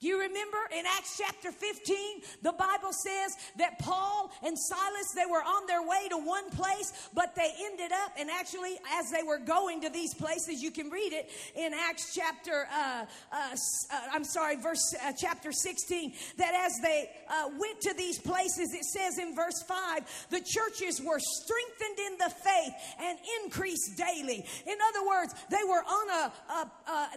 [0.00, 5.26] Do you remember in Acts chapter 15, the Bible says that Paul and Silas, they
[5.30, 9.22] were on their way to one place, but they ended up, and actually, as they
[9.22, 14.00] were going to these places, you can read it in Acts chapter, uh, uh, uh,
[14.10, 18.84] I'm sorry, verse uh, chapter 16, that as they uh, went to these places, it
[18.84, 24.46] says in verse 5, the churches were strengthened in the faith and increased daily.
[24.66, 26.70] In other words, they were on a, a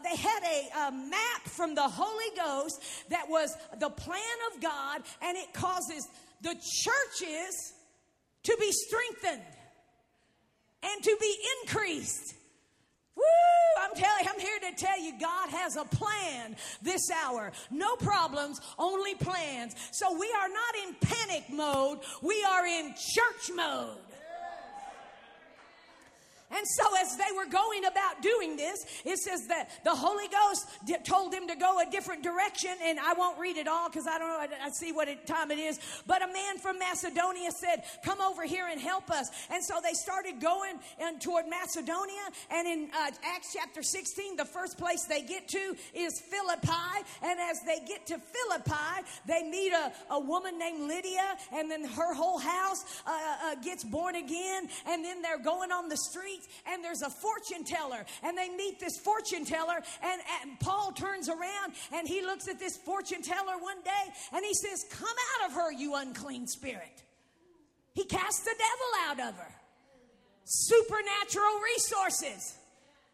[0.04, 2.72] they had a, a map from the Holy Ghost
[3.09, 6.07] that was the plan of God, and it causes
[6.41, 7.73] the churches
[8.43, 9.41] to be strengthened
[10.83, 12.36] and to be increased.
[13.15, 13.23] Woo!
[13.81, 17.51] I'm telling I'm here to tell you God has a plan this hour.
[17.71, 19.75] No problems, only plans.
[19.91, 23.97] So we are not in panic mode, we are in church mode.
[26.56, 30.68] And so, as they were going about doing this, it says that the Holy Ghost
[31.04, 32.72] told them to go a different direction.
[32.84, 35.26] And I won't read it all because I don't know, I, I see what it,
[35.26, 35.80] time it is.
[36.06, 39.30] But a man from Macedonia said, Come over here and help us.
[39.50, 42.22] And so they started going and toward Macedonia.
[42.52, 46.70] And in uh, Acts chapter 16, the first place they get to is Philippi.
[47.24, 51.38] And as they get to Philippi, they meet a, a woman named Lydia.
[51.52, 54.68] And then her whole house uh, uh, gets born again.
[54.88, 58.79] And then they're going on the street and there's a fortune teller and they meet
[58.79, 63.58] this fortune teller and, and Paul turns around and he looks at this fortune teller
[63.60, 67.03] one day and he says, Come out of her, you unclean spirit.
[67.93, 69.56] He cast the devil out of her.
[70.45, 72.58] Supernatural resources.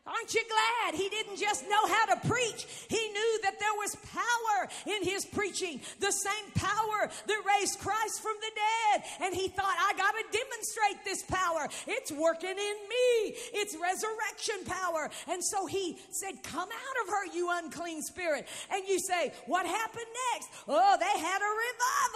[0.07, 2.65] Aren't you glad he didn't just know how to preach?
[2.89, 8.21] He knew that there was power in his preaching, the same power that raised Christ
[8.21, 9.03] from the dead.
[9.21, 11.67] And he thought, I got to demonstrate this power.
[11.85, 15.11] It's working in me, it's resurrection power.
[15.27, 18.47] And so he said, Come out of her, you unclean spirit.
[18.71, 20.49] And you say, What happened next?
[20.67, 21.51] Oh, they had a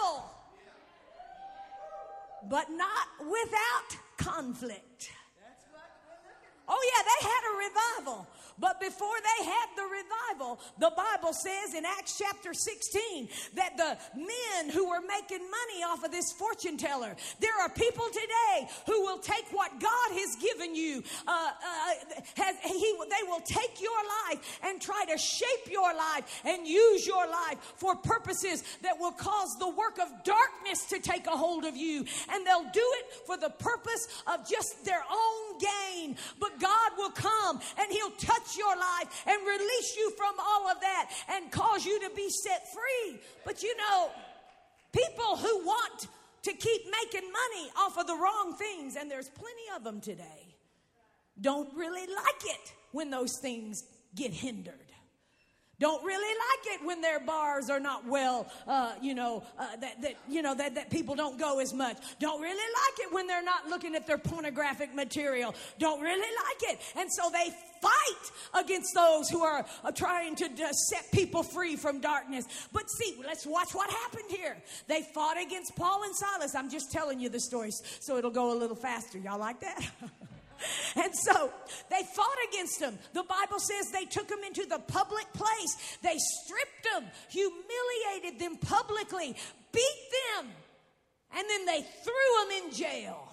[0.02, 0.30] revival,
[2.50, 5.10] but not without conflict.
[6.68, 8.26] Oh, yeah, they had a revival.
[8.58, 13.98] But before they had the revival, the Bible says in Acts chapter 16 that the
[14.16, 19.02] men who were making money off of this fortune teller, there are people today who
[19.02, 23.90] will take what God has given you, uh, uh, has, he, they will take your
[24.28, 29.12] life and try to shape your life and use your life for purposes that will
[29.12, 32.04] cause the work of darkness to take a hold of you.
[32.30, 36.16] And they'll do it for the purpose of just their own gain.
[36.38, 40.70] But God will come and He'll touch touch your life and release you from all
[40.70, 43.18] of that and cause you to be set free.
[43.44, 44.10] But you know,
[44.92, 46.08] people who want
[46.42, 50.56] to keep making money off of the wrong things, and there's plenty of them today,
[51.40, 53.84] don't really like it when those things
[54.14, 54.74] get hindered.
[55.80, 60.00] Don't really like it when their bars are not well, uh, you know, uh, that,
[60.02, 61.96] that, you know, that, that people don't go as much.
[62.20, 65.54] Don't really like it when they're not looking at their pornographic material.
[65.78, 66.80] Don't really like it.
[66.96, 67.50] And so they
[67.82, 70.48] fight against those who are uh, trying to
[70.90, 72.46] set people free from darkness.
[72.72, 74.56] But see, let's watch what happened here.
[74.86, 76.54] They fought against Paul and Silas.
[76.54, 79.18] I'm just telling you the stories so it'll go a little faster.
[79.18, 79.90] Y'all like that?
[80.96, 81.50] And so
[81.90, 82.98] they fought against him.
[83.12, 85.98] The Bible says they took him into the public place.
[86.02, 89.34] They stripped him, humiliated them publicly,
[89.72, 90.50] beat them,
[91.36, 93.28] and then they threw him in jail.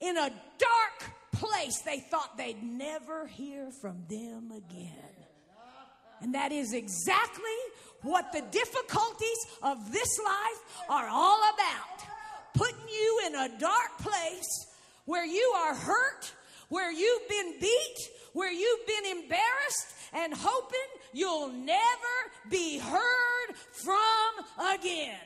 [0.00, 5.14] In a dark place they thought they'd never hear from them again.
[6.20, 7.58] And that is exactly
[8.02, 12.06] what the difficulties of this life are all about.
[12.54, 14.66] Putting you in a dark place
[15.04, 16.32] where you are hurt,
[16.68, 20.78] where you've been beat, where you've been embarrassed, and hoping
[21.12, 21.76] you'll never
[22.50, 25.18] be heard from again.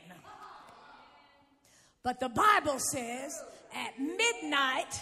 [2.03, 3.41] But the Bible says
[3.73, 5.01] at midnight,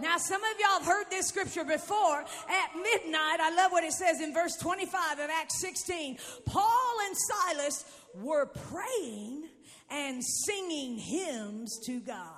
[0.00, 2.20] now, some of y'all have heard this scripture before.
[2.20, 6.18] At midnight, I love what it says in verse 25 of Acts 16.
[6.46, 9.48] Paul and Silas were praying
[9.90, 12.37] and singing hymns to God.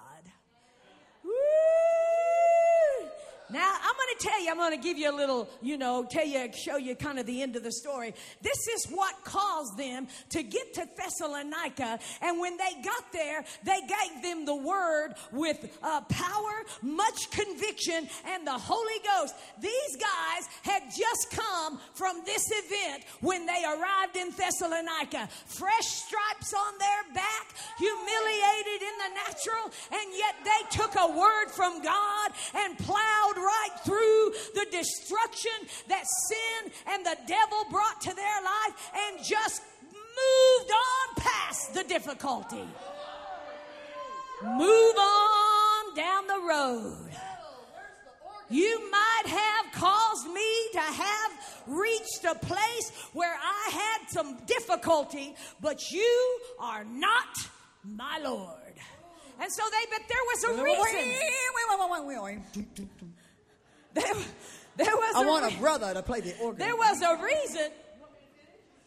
[3.53, 6.07] Now, I'm going to tell you, I'm going to give you a little, you know,
[6.09, 8.15] tell you, show you kind of the end of the story.
[8.43, 11.99] This is what caused them to get to Thessalonica.
[12.23, 18.09] And when they got there, they gave them the word with uh, power, much conviction,
[18.27, 19.35] and the Holy Ghost.
[19.61, 25.29] These guys had just come from this event when they arrived in Thessalonica.
[25.47, 31.51] Fresh stripes on their back, humiliated in the natural, and yet they took a word
[31.51, 35.51] from God and plowed right through the destruction
[35.89, 39.63] that sin and the devil brought to their life and just
[39.93, 42.65] moved on past the difficulty.
[44.43, 47.11] Move on down the road.
[48.49, 55.35] You might have caused me to have reached a place where I had some difficulty,
[55.61, 57.29] but you are not
[57.85, 58.57] my Lord.
[59.41, 61.13] And so they, but there was a reason.
[63.95, 64.15] There,
[64.77, 66.59] there was I a want re- a brother to play the organ.
[66.59, 67.71] there was a reason.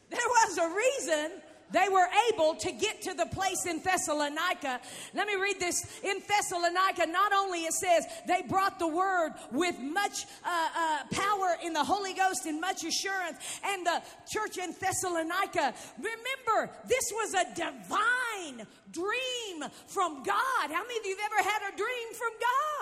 [0.10, 1.42] There was a reason
[1.72, 4.80] they were able to get to the place in Thessalonica.
[5.16, 5.84] Let me read this.
[6.04, 11.58] In Thessalonica, not only it says they brought the word with much uh, uh, power
[11.64, 15.74] in the Holy Ghost and much assurance, and the church in Thessalonica.
[15.98, 20.70] Remember, this was a divine dream from God.
[20.70, 22.32] How many of you have ever had a dream from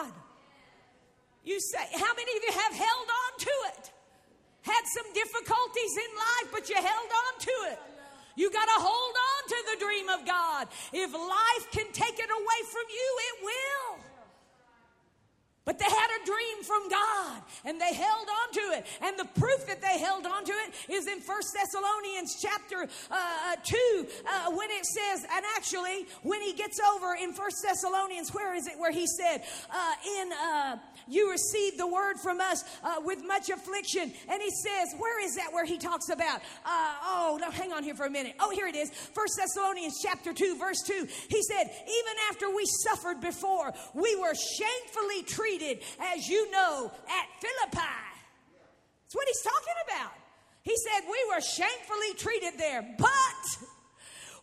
[0.09, 0.13] God?
[1.43, 3.91] You say, how many of you have held on to it?
[4.61, 7.79] Had some difficulties in life, but you held on to it.
[8.35, 10.67] You got to hold on to the dream of God.
[10.93, 14.10] If life can take it away from you, it will.
[15.63, 18.85] But they had a dream from God and they held on to it.
[18.99, 23.55] And the proof that they held on to it is in First Thessalonians chapter uh,
[23.63, 28.55] 2 uh, when it says, and actually when he gets over in First Thessalonians, where
[28.55, 32.95] is it where he said, uh, in uh, you received the word from us uh,
[33.03, 34.11] with much affliction.
[34.29, 37.83] And he says, where is that where he talks about, uh, oh, no, hang on
[37.83, 38.33] here for a minute.
[38.39, 38.89] Oh, here it is.
[38.89, 41.07] First Thessalonians chapter 2 verse 2.
[41.29, 45.50] He said, even after we suffered before, we were shamefully treated
[46.15, 47.87] as you know, at Philippi.
[49.03, 50.13] That's what he's talking about.
[50.63, 53.67] He said, We were shamefully treated there, but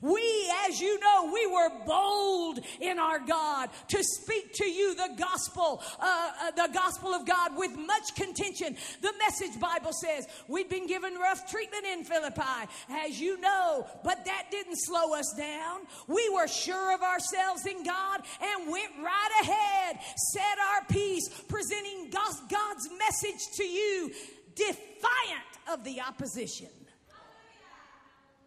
[0.00, 5.10] we, as you know, we were bold in our God to speak to you the
[5.18, 8.76] gospel, uh, uh, the gospel of God with much contention.
[9.02, 14.24] The message Bible says we'd been given rough treatment in Philippi, as you know, but
[14.24, 15.80] that didn't slow us down.
[16.06, 19.98] We were sure of ourselves in God and went right ahead,
[20.32, 20.42] said
[20.74, 24.12] our piece, presenting God's message to you,
[24.54, 26.68] defiant of the opposition.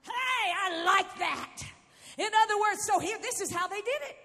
[0.04, 1.64] Hey, I like that.
[2.18, 4.18] In other words, so here, this is how they did it.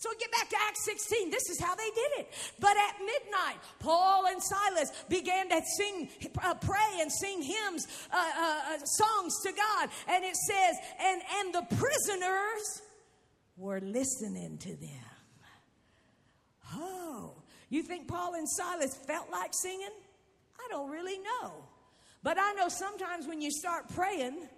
[0.00, 1.30] So get back to Acts 16.
[1.30, 2.54] This is how they did it.
[2.58, 6.08] But at midnight, Paul and Silas began to sing,
[6.42, 9.90] uh, pray, and sing hymns, uh, uh, uh, songs to God.
[10.08, 12.82] And it says, and and the prisoners
[13.58, 15.10] were listening to them.
[16.74, 17.34] Oh,
[17.68, 19.92] you think Paul and Silas felt like singing?
[20.58, 21.52] I don't really know.
[22.22, 24.48] But I know sometimes when you start praying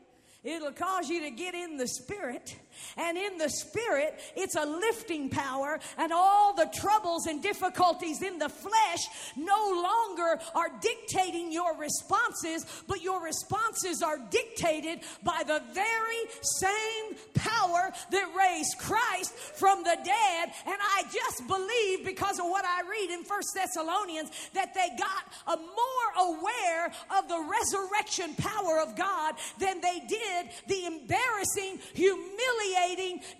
[0.44, 2.56] It'll cause you to get in the spirit.
[2.96, 8.38] And in the spirit, it's a lifting power, and all the troubles and difficulties in
[8.38, 15.62] the flesh no longer are dictating your responses, but your responses are dictated by the
[15.72, 20.52] very same power that raised Christ from the dead.
[20.66, 25.56] And I just believe, because of what I read in First Thessalonians, that they got
[25.56, 32.61] a more aware of the resurrection power of God than they did the embarrassing, humiliating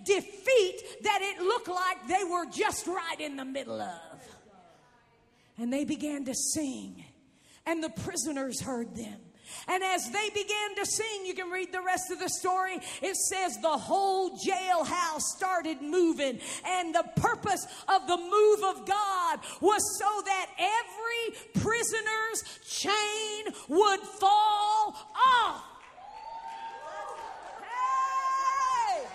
[0.03, 4.21] defeat that it looked like they were just right in the middle of.
[5.57, 7.03] And they began to sing,
[7.65, 9.19] and the prisoners heard them.
[9.67, 12.79] And as they began to sing, you can read the rest of the story.
[13.01, 16.39] It says the whole jailhouse started moving.
[16.65, 23.99] And the purpose of the move of God was so that every prisoner's chain would
[24.01, 25.63] fall off.
[27.61, 29.07] Hey!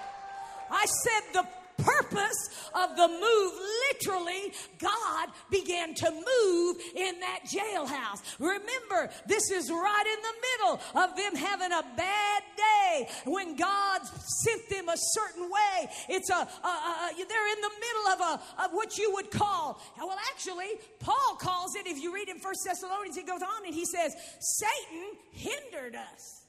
[0.70, 1.48] I said the
[1.78, 3.52] purpose of the move,
[3.90, 8.20] literally, God began to move in that jailhouse.
[8.38, 14.00] Remember, this is right in the middle of them having a bad day when God
[14.44, 15.90] sent them a certain way.
[16.08, 19.80] It's a, a, a they're in the middle of a of what you would call.
[19.98, 21.86] Well, actually, Paul calls it.
[21.86, 26.44] If you read in First Thessalonians, he goes on and he says, "Satan hindered us."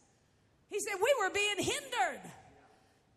[0.69, 2.31] He said we were being hindered.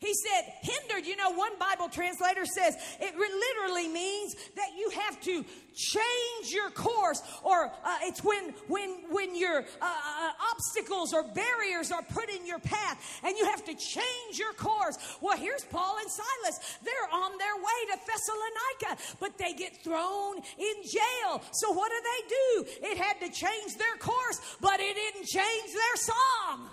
[0.03, 1.07] He said, hindered.
[1.07, 5.45] You know, one Bible translator says it literally means that you have to
[5.75, 11.93] change your course, or uh, it's when when when your uh, uh, obstacles or barriers
[11.93, 14.99] are put in your path, and you have to change your course.
[15.21, 16.79] Well, here's Paul and Silas.
[16.83, 21.41] They're on their way to Thessalonica, but they get thrown in jail.
[21.53, 22.89] So what do they do?
[22.91, 26.71] It had to change their course, but it didn't change their song.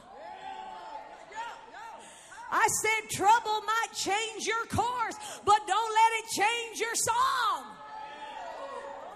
[2.51, 7.78] I said trouble might change your course, but don't let it change your song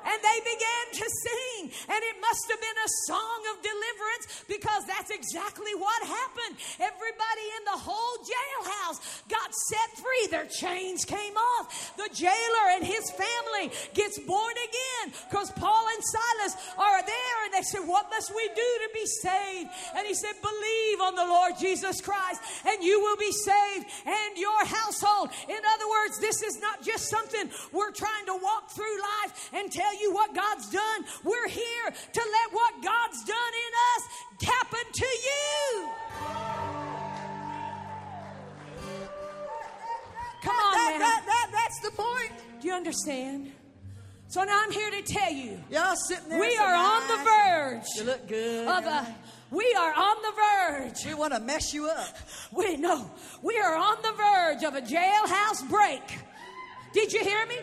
[0.05, 1.61] and they began to sing.
[1.89, 6.59] And it must have been a song of deliverance because that's exactly what happened.
[6.79, 8.99] Everybody in the whole jailhouse
[9.29, 10.27] got set free.
[10.29, 11.95] Their chains came off.
[11.97, 17.53] The jailer and his family gets born again because Paul and Silas are there and
[17.53, 19.69] they said, What must we do to be saved?
[19.95, 24.37] And he said, Believe on the Lord Jesus Christ and you will be saved and
[24.37, 25.29] your household.
[25.47, 29.71] In other words, this is not just something we're trying to walk through life and
[29.71, 31.05] tell tell you what God's done.
[31.23, 35.89] We're here to let what God's done in us happen to you.
[40.43, 40.99] Come on, that, man.
[40.99, 42.31] that, that, that's the point.
[42.61, 43.51] Do you understand?
[44.27, 45.59] So now I'm here to tell you.
[45.69, 46.39] Y'all sitting there.
[46.39, 47.85] We are on the verge.
[47.95, 48.67] You look good.
[48.67, 49.15] Of a,
[49.51, 50.33] we are on the
[50.81, 51.05] verge.
[51.05, 52.07] We want to mess you up.
[52.51, 53.09] We know.
[53.41, 56.03] We are on the verge of a jailhouse break.
[56.93, 57.55] Did you hear me?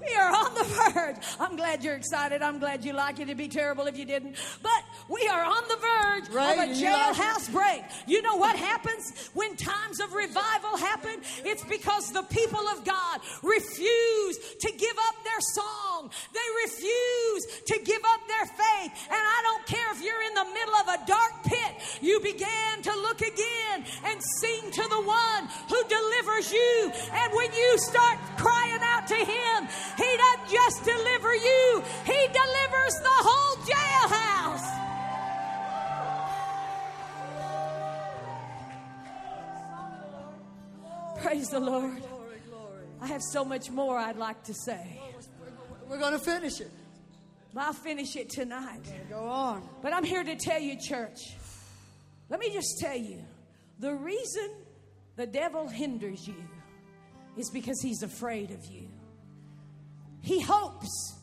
[0.00, 1.16] We are on the verge.
[1.40, 2.42] I'm glad you're excited.
[2.42, 3.22] I'm glad you like it.
[3.22, 4.36] It'd be terrible if you didn't.
[4.62, 7.82] But we are on the verge right, of a jailhouse break.
[8.06, 11.20] You know what happens when times of revival happen?
[11.44, 16.10] It's because the people of God refuse to give up their song.
[16.32, 18.92] They refuse to give up their faith.
[19.10, 22.82] And I don't care if you're in the middle of a dark pit, you began
[22.82, 26.92] to look again and sing to the one who delivers you.
[27.12, 32.94] And when you start crying out to him, he doesn't just deliver you, He delivers
[33.02, 34.87] the whole jailhouse.
[41.22, 42.02] Praise the Lord.
[43.00, 45.00] I have so much more I'd like to say.
[45.88, 46.70] We're going to finish it.
[47.56, 48.82] I'll finish it tonight.
[49.08, 49.68] Go on.
[49.82, 51.34] But I'm here to tell you, church.
[52.28, 53.24] Let me just tell you
[53.80, 54.50] the reason
[55.16, 56.36] the devil hinders you
[57.36, 58.88] is because he's afraid of you.
[60.20, 61.16] He hopes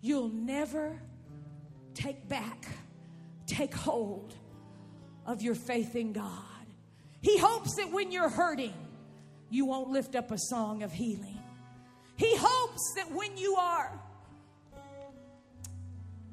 [0.00, 1.00] you'll never
[1.94, 2.66] take back,
[3.46, 4.34] take hold
[5.26, 6.42] of your faith in God.
[7.22, 8.74] He hopes that when you're hurting,
[9.50, 11.40] you won't lift up a song of healing.
[12.16, 14.00] He hopes that when you are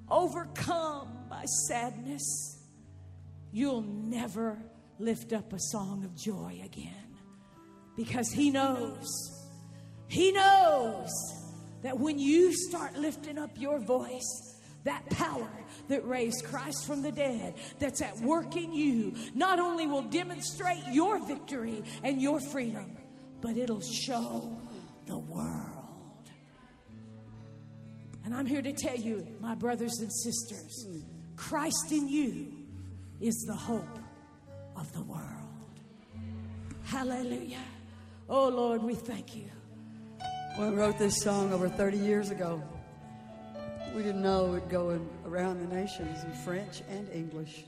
[0.10, 2.60] overcome by sadness,
[3.52, 4.58] you'll never
[5.00, 7.18] lift up a song of joy again.
[7.96, 9.08] Because He knows,
[10.08, 11.10] He knows
[11.82, 15.50] that when you start lifting up your voice, that power
[15.90, 20.84] that raised Christ from the dead that's at work in you not only will demonstrate
[20.92, 22.98] your victory and your freedom,
[23.42, 24.56] but it'll show
[25.08, 25.82] the world.
[28.24, 30.88] And I'm here to tell you, my brothers and sisters,
[31.36, 32.54] Christ in you
[33.20, 34.00] is the hope
[34.76, 35.26] of the world.
[36.84, 37.64] Hallelujah.
[38.30, 39.46] Oh Lord, we thank you.
[40.56, 42.62] When we wrote this song over 30 years ago,
[43.96, 47.66] we didn't know it would go in, around the nations in French and English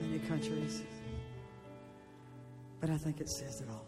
[0.00, 0.82] many countries.
[2.80, 3.86] But I think it says it all.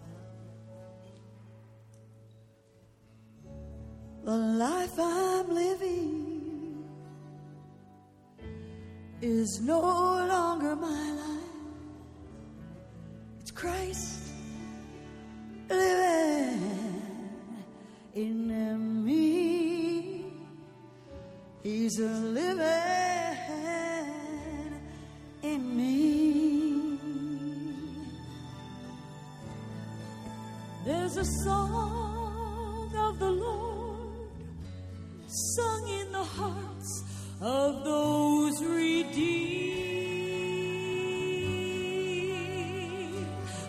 [4.24, 6.84] The life I'm living
[9.20, 11.38] is no longer my life.
[13.40, 14.30] It's Christ
[15.68, 16.72] living
[18.14, 20.26] in me.
[21.62, 22.58] He's a living
[25.42, 26.98] in me.
[30.84, 33.67] There's a song of the Lord
[35.28, 37.04] sung in the hearts
[37.42, 39.98] of those redeemed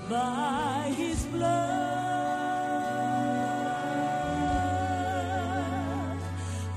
[0.10, 1.50] by his blood,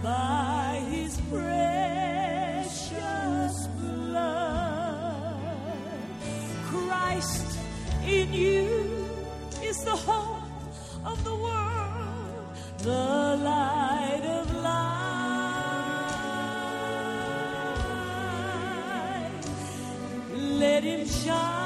[0.02, 2.76] by his precious
[3.78, 5.36] blood.
[6.66, 7.58] Christ
[8.04, 9.06] in you
[9.62, 10.42] is the hope
[11.04, 12.46] of the world,
[12.78, 13.21] the
[20.82, 21.61] Let him shine.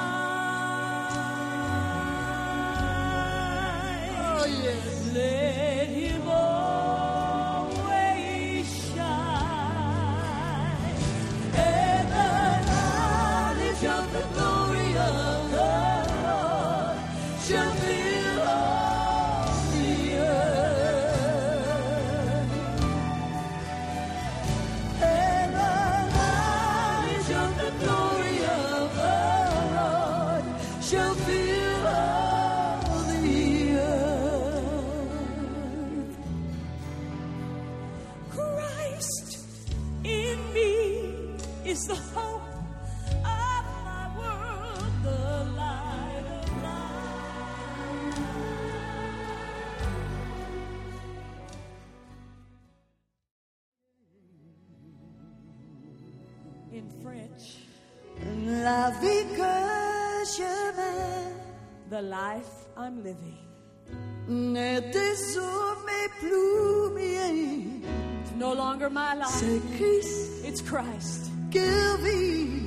[69.38, 72.62] C'est Christ it's Christ qui vit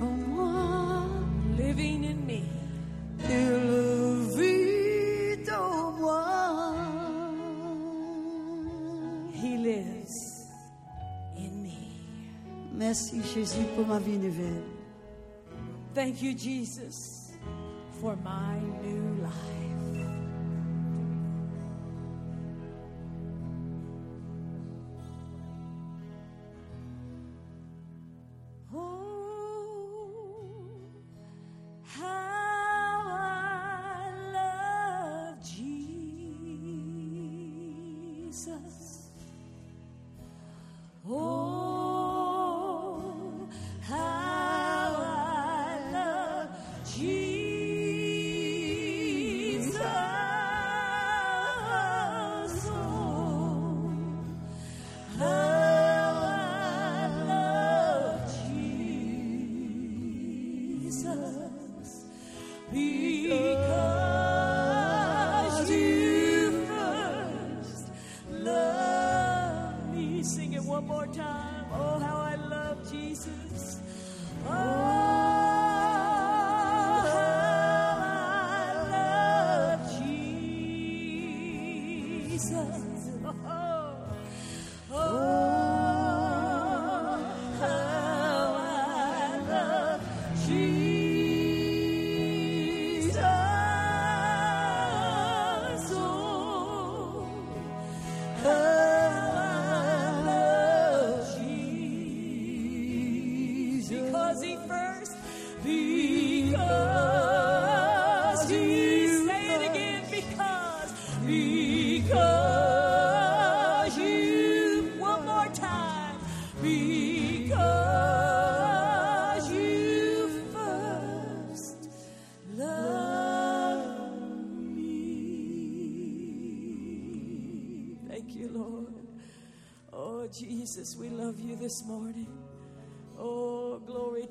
[0.00, 1.04] en moi.
[1.58, 2.40] living in me.
[3.28, 6.74] Il vit en moi.
[9.34, 10.48] He lives
[11.36, 11.76] in me.
[12.72, 14.64] Merci Jésus pour ma vie nouvelle.
[15.94, 17.32] Thank you, Jesus,
[18.00, 19.83] for my new life.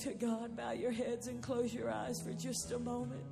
[0.03, 0.55] To God.
[0.57, 3.23] Bow your heads and close your eyes for just a moment.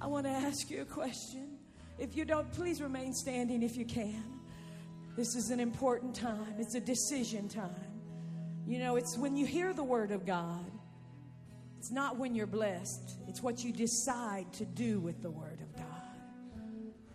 [0.00, 1.56] I want to ask you a question.
[1.98, 4.22] If you don't, please remain standing if you can.
[5.16, 7.70] This is an important time, it's a decision time.
[8.66, 10.70] You know, it's when you hear the word of God,
[11.78, 15.74] it's not when you're blessed, it's what you decide to do with the word of
[15.76, 15.84] God.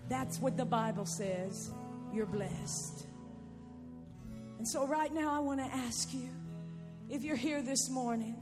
[0.08, 1.72] That's what the Bible says.
[2.12, 3.06] You're blessed.
[4.60, 6.30] And so, right now, I want to ask you
[7.10, 8.36] if you're here this morning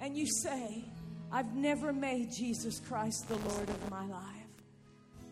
[0.00, 0.84] and you say,
[1.32, 4.22] I've never made Jesus Christ the Lord of my life.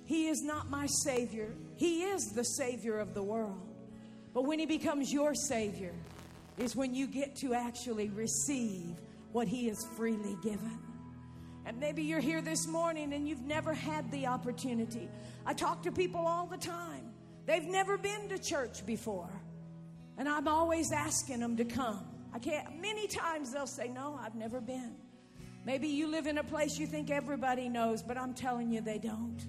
[0.04, 3.72] He is not my Savior, He is the Savior of the world.
[4.34, 5.94] But when He becomes your Savior,
[6.58, 8.96] is when you get to actually receive
[9.30, 10.80] what He has freely given.
[11.66, 15.08] And maybe you're here this morning and you've never had the opportunity.
[15.44, 17.12] I talk to people all the time,
[17.46, 19.30] they've never been to church before.
[20.18, 22.04] And I'm always asking them to come.
[22.32, 24.96] I can't, many times they'll say, No, I've never been.
[25.64, 28.98] Maybe you live in a place you think everybody knows, but I'm telling you they
[28.98, 29.44] don't.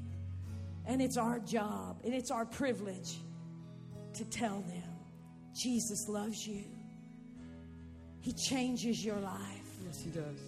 [0.85, 3.17] And it's our job and it's our privilege
[4.13, 4.97] to tell them
[5.53, 6.63] Jesus loves you.
[8.21, 9.77] He changes your life.
[9.85, 10.39] Yes, He does.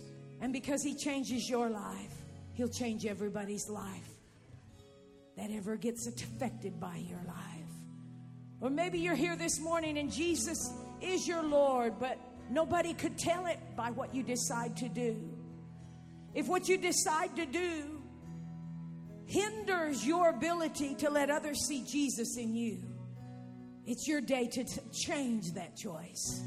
[0.41, 2.13] And because He changes your life,
[2.53, 4.09] He'll change everybody's life
[5.37, 7.58] that ever gets affected by your life.
[8.61, 12.17] Or maybe you're here this morning and Jesus is your Lord, but
[12.49, 15.17] nobody could tell it by what you decide to do.
[16.33, 18.01] If what you decide to do
[19.25, 22.79] hinders your ability to let others see Jesus in you,
[23.85, 26.41] it's your day to t- change that choice.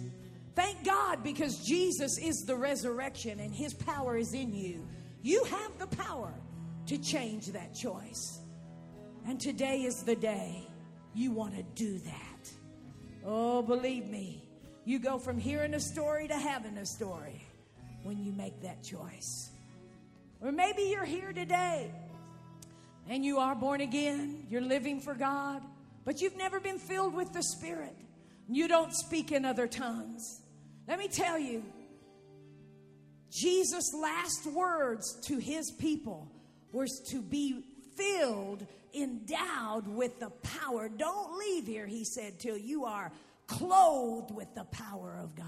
[0.54, 4.86] Thank God because Jesus is the resurrection and his power is in you.
[5.22, 6.34] You have the power
[6.86, 8.40] to change that choice.
[9.26, 10.68] And today is the day
[11.14, 12.52] you want to do that.
[13.24, 14.42] Oh, believe me,
[14.84, 17.44] you go from hearing a story to having a story
[18.02, 19.50] when you make that choice.
[20.40, 21.90] Or maybe you're here today
[23.08, 25.62] and you are born again, you're living for God,
[26.04, 27.96] but you've never been filled with the Spirit.
[28.48, 30.40] You don't speak in other tongues.
[30.88, 31.64] Let me tell you,
[33.30, 36.28] Jesus' last words to his people
[36.72, 37.64] was to be
[37.96, 40.88] filled, endowed with the power.
[40.88, 43.12] Don't leave here, he said, till you are
[43.46, 45.46] clothed with the power of God.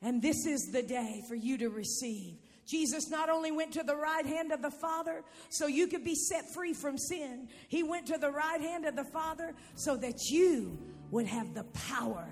[0.00, 2.34] And this is the day for you to receive.
[2.66, 6.14] Jesus not only went to the right hand of the Father so you could be
[6.14, 10.30] set free from sin, He went to the right hand of the Father so that
[10.30, 10.78] you
[11.10, 12.28] would have the power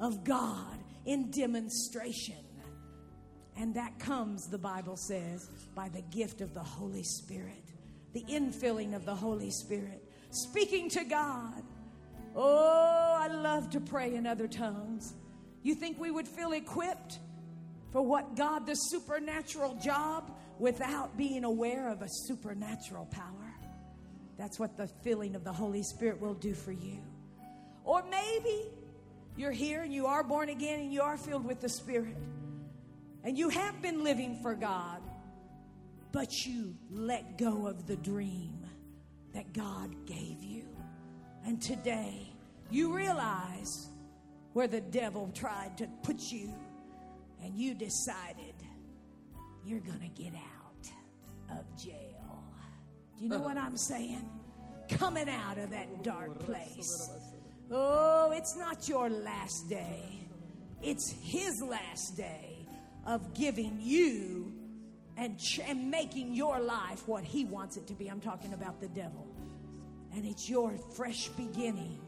[0.00, 2.36] of God in demonstration.
[3.56, 7.67] And that comes, the Bible says, by the gift of the Holy Spirit,
[8.18, 11.62] the infilling of the Holy Spirit, speaking to God.
[12.34, 15.14] Oh, I love to pray in other tongues.
[15.62, 17.18] You think we would feel equipped
[17.92, 23.54] for what God, the supernatural job, without being aware of a supernatural power?
[24.36, 26.98] That's what the filling of the Holy Spirit will do for you.
[27.84, 28.64] Or maybe
[29.36, 32.16] you're here and you are born again and you are filled with the Spirit
[33.22, 35.02] and you have been living for God,
[36.18, 38.66] but you let go of the dream
[39.32, 40.64] that God gave you.
[41.46, 42.32] And today
[42.72, 43.88] you realize
[44.52, 46.52] where the devil tried to put you,
[47.40, 48.56] and you decided
[49.64, 52.42] you're going to get out of jail.
[53.16, 54.28] Do you know what I'm saying?
[54.88, 57.10] Coming out of that dark place.
[57.70, 60.18] Oh, it's not your last day,
[60.82, 62.66] it's his last day
[63.06, 64.52] of giving you
[65.18, 68.08] and, ch- and making your life what he wants it to be.
[68.08, 69.26] I'm talking about the devil.
[70.14, 71.98] And it's your fresh beginning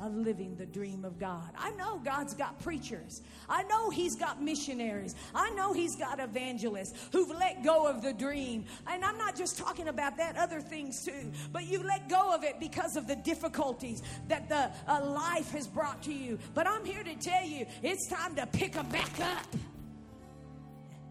[0.00, 1.50] of living the dream of God.
[1.58, 3.20] I know God's got preachers.
[3.48, 5.14] I know He's got missionaries.
[5.34, 8.64] I know He's got evangelists who've let go of the dream.
[8.86, 11.30] And I'm not just talking about that, other things too.
[11.52, 15.66] But you let go of it because of the difficulties that the uh, life has
[15.66, 16.38] brought to you.
[16.54, 19.46] But I'm here to tell you it's time to pick them back up.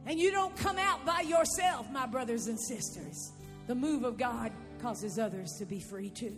[0.09, 3.31] And you don't come out by yourself, my brothers and sisters.
[3.67, 4.51] The move of God
[4.81, 6.35] causes others to be free too.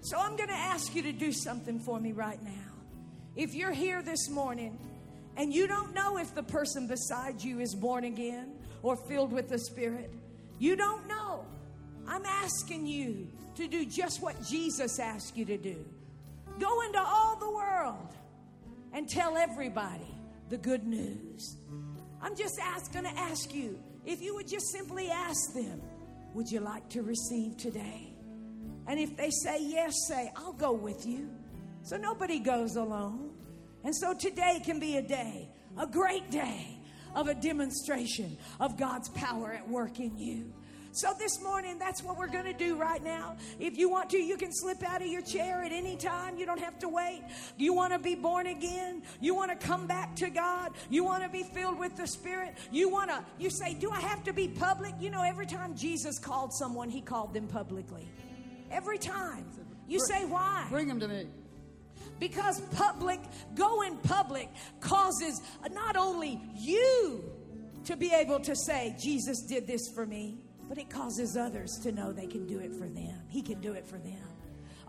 [0.00, 2.72] So I'm going to ask you to do something for me right now.
[3.36, 4.76] If you're here this morning
[5.36, 9.48] and you don't know if the person beside you is born again or filled with
[9.48, 10.10] the Spirit,
[10.58, 11.44] you don't know.
[12.08, 15.76] I'm asking you to do just what Jesus asked you to do
[16.58, 18.08] go into all the world
[18.92, 20.12] and tell everybody
[20.48, 21.56] the good news.
[22.22, 22.56] I'm just
[23.04, 25.80] to ask you if you would just simply ask them,
[26.34, 28.12] Would you like to receive today?
[28.86, 31.30] And if they say yes, say, I'll go with you.
[31.82, 33.30] So nobody goes alone.
[33.84, 35.48] And so today can be a day,
[35.78, 36.78] a great day
[37.14, 40.52] of a demonstration of God's power at work in you.
[40.92, 43.36] So this morning, that's what we're going to do right now.
[43.60, 46.36] If you want to, you can slip out of your chair at any time.
[46.36, 47.22] You don't have to wait.
[47.56, 49.02] You want to be born again?
[49.20, 50.72] You want to come back to God?
[50.88, 52.56] You want to be filled with the Spirit?
[52.72, 54.94] You want to, you say, Do I have to be public?
[54.98, 58.08] You know, every time Jesus called someone, he called them publicly.
[58.70, 59.46] Every time.
[59.86, 60.66] You say, Why?
[60.70, 61.28] Bring them to me.
[62.18, 63.20] Because public,
[63.54, 64.48] going public
[64.80, 67.24] causes not only you
[67.84, 70.38] to be able to say, Jesus did this for me,
[70.70, 73.18] but it causes others to know they can do it for them.
[73.28, 74.22] He can do it for them.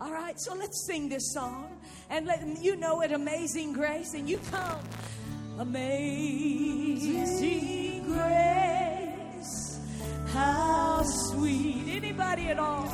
[0.00, 1.76] All right, so let's sing this song
[2.08, 4.78] and let you know it, Amazing Grace, and you come.
[5.58, 6.04] Amazing
[8.04, 9.80] Grace,
[10.28, 11.82] how sweet.
[11.88, 12.86] Anybody at all?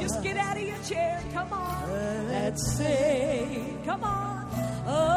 [0.00, 1.22] Just get out of your chair.
[1.34, 1.90] Come on.
[2.30, 3.82] Let's sing.
[3.84, 4.46] Come on.
[4.86, 5.15] A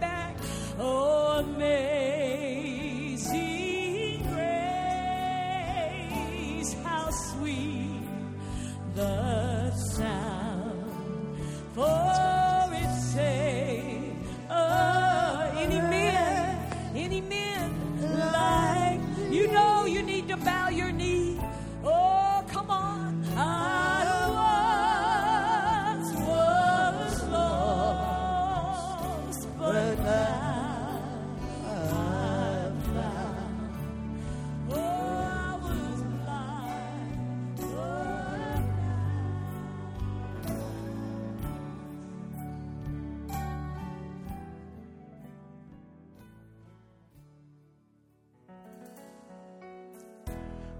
[0.00, 0.36] back.
[0.78, 1.95] Oh, amazing